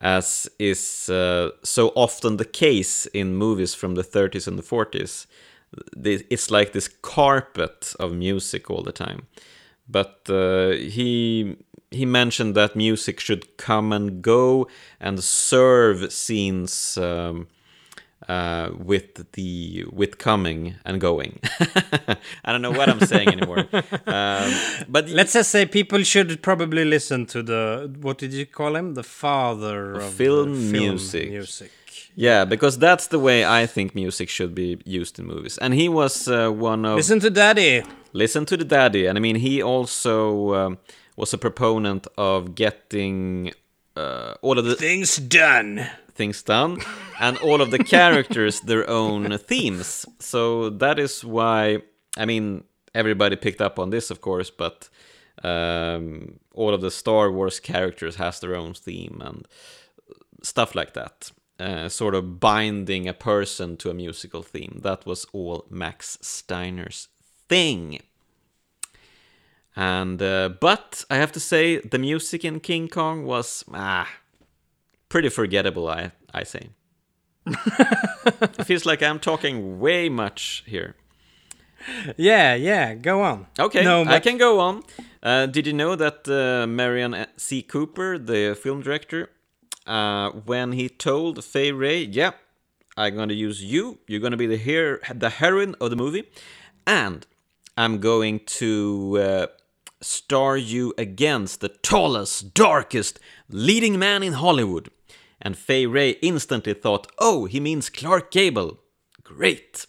as 0.00 0.48
is 0.58 1.10
uh, 1.10 1.50
so 1.62 1.88
often 1.94 2.36
the 2.36 2.44
case 2.44 3.06
in 3.06 3.34
movies 3.34 3.74
from 3.74 3.94
the 3.94 4.02
30s 4.02 4.48
and 4.48 4.58
the 4.58 4.62
40s. 4.62 5.26
It's 6.02 6.50
like 6.50 6.72
this 6.72 6.88
carpet 6.88 7.94
of 8.00 8.12
music 8.12 8.70
all 8.70 8.82
the 8.82 8.92
time. 8.92 9.26
But 9.90 10.20
uh, 10.28 10.70
he 10.70 11.56
he 11.90 12.06
mentioned 12.06 12.54
that 12.54 12.76
music 12.76 13.20
should 13.20 13.56
come 13.56 13.92
and 13.92 14.22
go 14.22 14.68
and 15.00 15.22
serve 15.22 16.12
scenes 16.12 16.96
um, 16.96 17.48
uh, 18.28 18.70
with 18.76 19.32
the 19.32 19.84
with 19.90 20.18
coming 20.18 20.76
and 20.84 21.00
going. 21.00 21.40
I 22.44 22.52
don't 22.52 22.62
know 22.62 22.70
what 22.70 22.88
I'm 22.88 23.00
saying 23.00 23.28
anymore. 23.28 23.66
Um, 24.06 24.52
but 24.88 25.08
let's 25.08 25.34
just 25.34 25.50
say 25.50 25.66
people 25.66 26.02
should 26.02 26.42
probably 26.42 26.84
listen 26.84 27.26
to 27.26 27.42
the 27.42 27.92
what 28.00 28.18
did 28.18 28.32
you 28.32 28.46
call 28.46 28.74
him? 28.76 28.94
The 28.94 29.02
father 29.02 29.94
of 29.94 30.14
film, 30.14 30.54
film 30.54 30.72
music. 30.72 31.30
music. 31.30 31.70
Yeah, 32.16 32.44
because 32.44 32.78
that's 32.78 33.06
the 33.06 33.18
way 33.18 33.44
I 33.44 33.66
think 33.66 33.94
music 33.94 34.28
should 34.28 34.54
be 34.54 34.78
used 34.84 35.18
in 35.18 35.26
movies. 35.26 35.58
And 35.58 35.74
he 35.74 35.88
was 35.88 36.28
uh, 36.28 36.50
one 36.50 36.84
of 36.84 36.96
listen 36.96 37.20
to 37.20 37.30
Daddy. 37.30 37.84
Listen 38.12 38.44
to 38.46 38.56
the 38.56 38.64
Daddy, 38.64 39.06
and 39.06 39.16
I 39.18 39.20
mean 39.20 39.36
he 39.36 39.62
also 39.62 40.54
um, 40.54 40.78
was 41.16 41.32
a 41.32 41.38
proponent 41.38 42.06
of 42.16 42.54
getting 42.54 43.52
uh, 43.96 44.34
all 44.42 44.58
of 44.58 44.64
the 44.64 44.76
things 44.76 45.16
done. 45.16 45.86
things 46.14 46.42
done 46.42 46.78
and 47.20 47.38
all 47.38 47.60
of 47.62 47.70
the 47.70 47.78
characters 47.78 48.60
their 48.66 48.88
own 48.88 49.38
themes. 49.38 50.06
So 50.18 50.70
that 50.70 50.98
is 50.98 51.24
why 51.24 51.78
i 52.16 52.24
mean 52.26 52.64
everybody 52.94 53.36
picked 53.36 53.60
up 53.60 53.78
on 53.78 53.90
this 53.90 54.10
of 54.10 54.20
course 54.20 54.50
but 54.50 54.88
um, 55.44 56.38
all 56.54 56.74
of 56.74 56.80
the 56.80 56.90
star 56.90 57.30
wars 57.30 57.60
characters 57.60 58.16
has 58.16 58.40
their 58.40 58.54
own 58.54 58.74
theme 58.74 59.22
and 59.24 59.46
stuff 60.42 60.74
like 60.74 60.92
that 60.94 61.30
uh, 61.60 61.88
sort 61.88 62.14
of 62.14 62.40
binding 62.40 63.06
a 63.08 63.12
person 63.14 63.76
to 63.76 63.90
a 63.90 63.94
musical 63.94 64.42
theme. 64.42 64.80
That 64.82 65.04
was 65.06 65.26
all 65.32 65.66
max 65.70 66.18
steiner's 66.22 67.08
thing 67.50 67.98
and 69.76 70.20
uh, 70.22 70.48
but 70.60 71.04
i 71.10 71.16
have 71.16 71.32
to 71.32 71.40
say 71.40 71.64
the 71.92 71.98
music 71.98 72.44
in 72.44 72.60
king 72.60 72.86
kong 72.88 73.24
was 73.24 73.64
ah 73.74 74.08
pretty 75.10 75.28
forgettable, 75.28 75.86
I 75.88 76.12
I 76.32 76.44
say. 76.44 76.70
it 77.46 78.64
feels 78.64 78.86
like 78.86 79.02
I'm 79.02 79.18
talking 79.18 79.78
way 79.78 80.08
much 80.08 80.62
here. 80.66 80.94
Yeah, 82.16 82.54
yeah, 82.54 82.94
go 82.94 83.22
on. 83.22 83.46
Okay, 83.58 83.82
no, 83.84 84.04
I 84.04 84.20
can 84.20 84.38
go 84.38 84.60
on. 84.60 84.82
Uh, 85.22 85.46
did 85.46 85.66
you 85.66 85.72
know 85.72 85.96
that 85.96 86.28
uh, 86.28 86.66
Merian 86.66 87.26
C. 87.36 87.62
Cooper, 87.62 88.18
the 88.18 88.54
film 88.54 88.82
director, 88.82 89.30
uh, 89.86 90.30
when 90.30 90.72
he 90.72 90.88
told 90.88 91.44
Fay 91.44 91.72
Wray, 91.72 92.02
"Yeah, 92.04 92.32
I'm 92.96 93.16
gonna 93.16 93.34
use 93.48 93.62
you. 93.62 93.98
You're 94.06 94.20
gonna 94.20 94.36
be 94.36 94.46
the 94.46 94.58
hero, 94.58 94.98
the 95.14 95.30
heroine 95.30 95.74
of 95.80 95.90
the 95.90 95.96
movie, 95.96 96.24
and 96.86 97.26
I'm 97.76 97.98
going 97.98 98.40
to 98.60 99.18
uh, 99.18 99.46
star 100.00 100.56
you 100.56 100.94
against 100.98 101.60
the 101.60 101.68
tallest, 101.68 102.54
darkest, 102.54 103.18
leading 103.48 103.98
man 103.98 104.22
in 104.22 104.34
Hollywood." 104.34 104.90
And 105.42 105.56
Fay 105.56 105.86
Wray 105.86 106.10
instantly 106.22 106.74
thought, 106.74 107.06
"Oh, 107.18 107.46
he 107.46 107.60
means 107.60 107.90
Clark 107.90 108.30
Gable. 108.30 108.78
Great." 109.22 109.86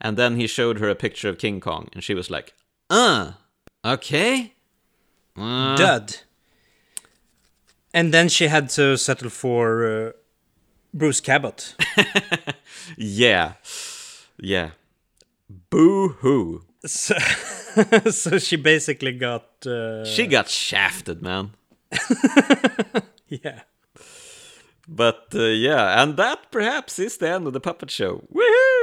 And 0.00 0.16
then 0.16 0.36
he 0.36 0.46
showed 0.46 0.78
her 0.78 0.88
a 0.88 0.94
picture 0.94 1.28
of 1.28 1.38
King 1.38 1.60
Kong, 1.60 1.88
and 1.92 2.02
she 2.02 2.14
was 2.14 2.30
like, 2.30 2.54
"Uh, 2.88 3.32
okay." 3.84 4.54
Uh, 5.36 5.76
dud. 5.76 6.16
And 7.94 8.12
then 8.12 8.28
she 8.28 8.48
had 8.48 8.68
to 8.70 8.96
settle 8.96 9.30
for 9.30 9.86
uh, 9.86 10.12
Bruce 10.92 11.20
Cabot. 11.20 11.74
Yeah. 12.96 13.54
Yeah. 14.38 14.70
Boo 15.70 16.08
hoo. 16.20 16.62
So, 16.84 17.14
so 18.10 18.38
she 18.38 18.56
basically 18.56 19.12
got 19.12 19.66
uh, 19.66 20.04
She 20.04 20.26
got 20.26 20.48
shafted, 20.48 21.22
man. 21.22 21.50
yeah. 23.28 23.62
But 24.86 25.26
uh, 25.34 25.42
yeah, 25.44 26.02
and 26.02 26.16
that 26.16 26.50
perhaps 26.50 26.98
is 26.98 27.18
the 27.18 27.28
end 27.28 27.46
of 27.46 27.52
the 27.52 27.60
puppet 27.60 27.90
show. 27.90 28.24
Woohoo! 28.32 28.77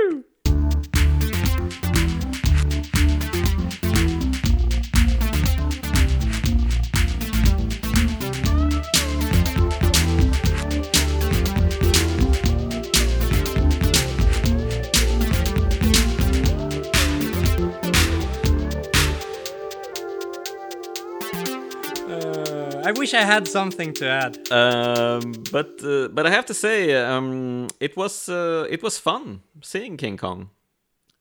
I 22.85 22.91
wish 22.91 23.13
I 23.13 23.21
had 23.25 23.47
something 23.47 23.93
to 23.93 24.05
add. 24.07 24.51
Um, 24.51 25.33
but 25.51 25.81
uh, 25.83 26.07
but 26.09 26.25
I 26.25 26.29
have 26.29 26.45
to 26.45 26.53
say, 26.53 26.93
um, 26.95 27.67
it 27.79 27.97
was 27.97 28.29
uh, 28.29 28.67
it 28.69 28.83
was 28.83 28.99
fun 28.99 29.41
seeing 29.61 29.97
King 29.97 30.17
Kong. 30.17 30.49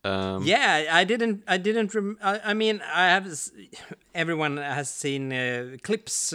Um, 0.05 0.43
Yeah, 0.45 1.01
I 1.01 1.05
didn't. 1.05 1.43
I 1.49 1.57
didn't. 1.57 1.95
Rem- 1.95 2.19
I, 2.23 2.41
I 2.51 2.55
mean, 2.55 2.83
I 2.95 3.07
have. 3.09 3.27
s- 3.27 3.51
Everyone 4.15 4.59
has 4.59 4.91
seen 4.91 5.33
uh, 5.33 5.77
clips 5.83 6.35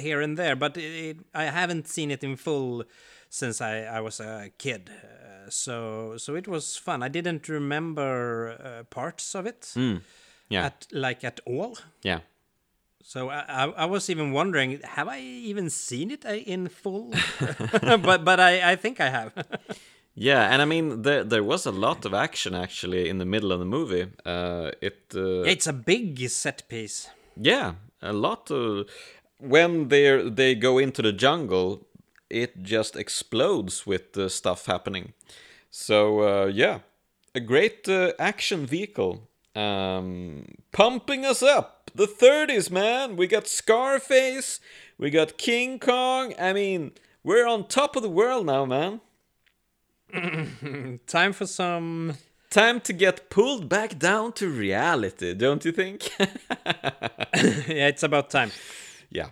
here 0.00 0.22
and 0.22 0.36
there, 0.38 0.56
but 0.56 0.76
it, 0.76 1.18
I 1.34 1.44
haven't 1.44 1.86
seen 1.88 2.10
it 2.10 2.24
in 2.24 2.36
full 2.36 2.84
since 3.28 3.60
I, 3.60 3.82
I 3.98 4.00
was 4.00 4.20
a 4.20 4.50
kid. 4.58 4.90
Uh, 4.90 5.50
so 5.50 6.16
so 6.16 6.34
it 6.36 6.48
was 6.48 6.76
fun. 6.78 7.02
I 7.02 7.08
didn't 7.08 7.48
remember 7.48 8.56
uh, 8.64 8.84
parts 8.84 9.34
of 9.34 9.46
it 9.46 9.74
yeah, 10.48 10.66
at 10.66 10.86
like 10.90 11.22
at 11.26 11.40
all. 11.46 11.76
yeah. 12.02 12.20
So 13.06 13.28
I, 13.28 13.66
I, 13.66 13.84
was 13.84 14.08
even 14.08 14.32
wondering, 14.32 14.80
have 14.82 15.08
I 15.08 15.20
even 15.20 15.68
seen 15.68 16.10
it 16.10 16.24
uh, 16.24 16.30
in 16.30 16.68
full? 16.68 17.12
but 17.82 18.24
but 18.24 18.40
I, 18.40 18.72
I 18.72 18.76
think 18.76 18.98
I 18.98 19.10
have. 19.10 19.32
Yeah, 20.16 20.44
and 20.52 20.62
I 20.62 20.64
mean 20.64 21.02
there 21.02 21.24
there 21.24 21.42
was 21.42 21.66
a 21.66 21.72
lot 21.72 22.04
of 22.04 22.14
action 22.14 22.54
actually 22.54 23.08
in 23.08 23.18
the 23.18 23.24
middle 23.24 23.50
of 23.50 23.58
the 23.58 23.64
movie. 23.64 24.06
Uh, 24.24 24.70
it 24.80 25.12
uh, 25.12 25.42
it's 25.42 25.66
a 25.66 25.72
big 25.72 26.28
set 26.28 26.62
piece. 26.68 27.10
Yeah, 27.36 27.72
a 28.00 28.12
lot 28.12 28.48
of 28.48 28.86
when 29.40 29.88
they 29.88 30.30
they 30.30 30.54
go 30.54 30.78
into 30.78 31.02
the 31.02 31.12
jungle, 31.12 31.88
it 32.30 32.62
just 32.62 32.94
explodes 32.94 33.86
with 33.86 34.12
the 34.12 34.30
stuff 34.30 34.66
happening. 34.66 35.14
So 35.68 36.20
uh, 36.20 36.46
yeah, 36.46 36.78
a 37.34 37.40
great 37.40 37.88
uh, 37.88 38.12
action 38.20 38.66
vehicle, 38.66 39.28
um, 39.56 40.44
pumping 40.70 41.24
us 41.26 41.42
up. 41.42 41.73
The 41.94 42.06
30s, 42.06 42.70
man. 42.70 43.16
We 43.16 43.26
got 43.28 43.46
Scarface, 43.46 44.60
we 44.98 45.10
got 45.10 45.38
King 45.38 45.78
Kong. 45.78 46.34
I 46.38 46.52
mean, 46.52 46.92
we're 47.22 47.46
on 47.46 47.68
top 47.68 47.94
of 47.94 48.02
the 48.02 48.10
world 48.10 48.46
now, 48.46 48.64
man. 48.64 49.00
Time 51.06 51.32
for 51.32 51.46
some. 51.46 52.14
Time 52.50 52.80
to 52.82 52.92
get 52.92 53.30
pulled 53.30 53.68
back 53.68 53.98
down 53.98 54.32
to 54.34 54.48
reality, 54.48 55.34
don't 55.34 55.64
you 55.64 55.72
think? 55.72 56.10
yeah, 56.18 57.88
it's 57.88 58.02
about 58.02 58.30
time. 58.30 58.52
yeah. 59.10 59.30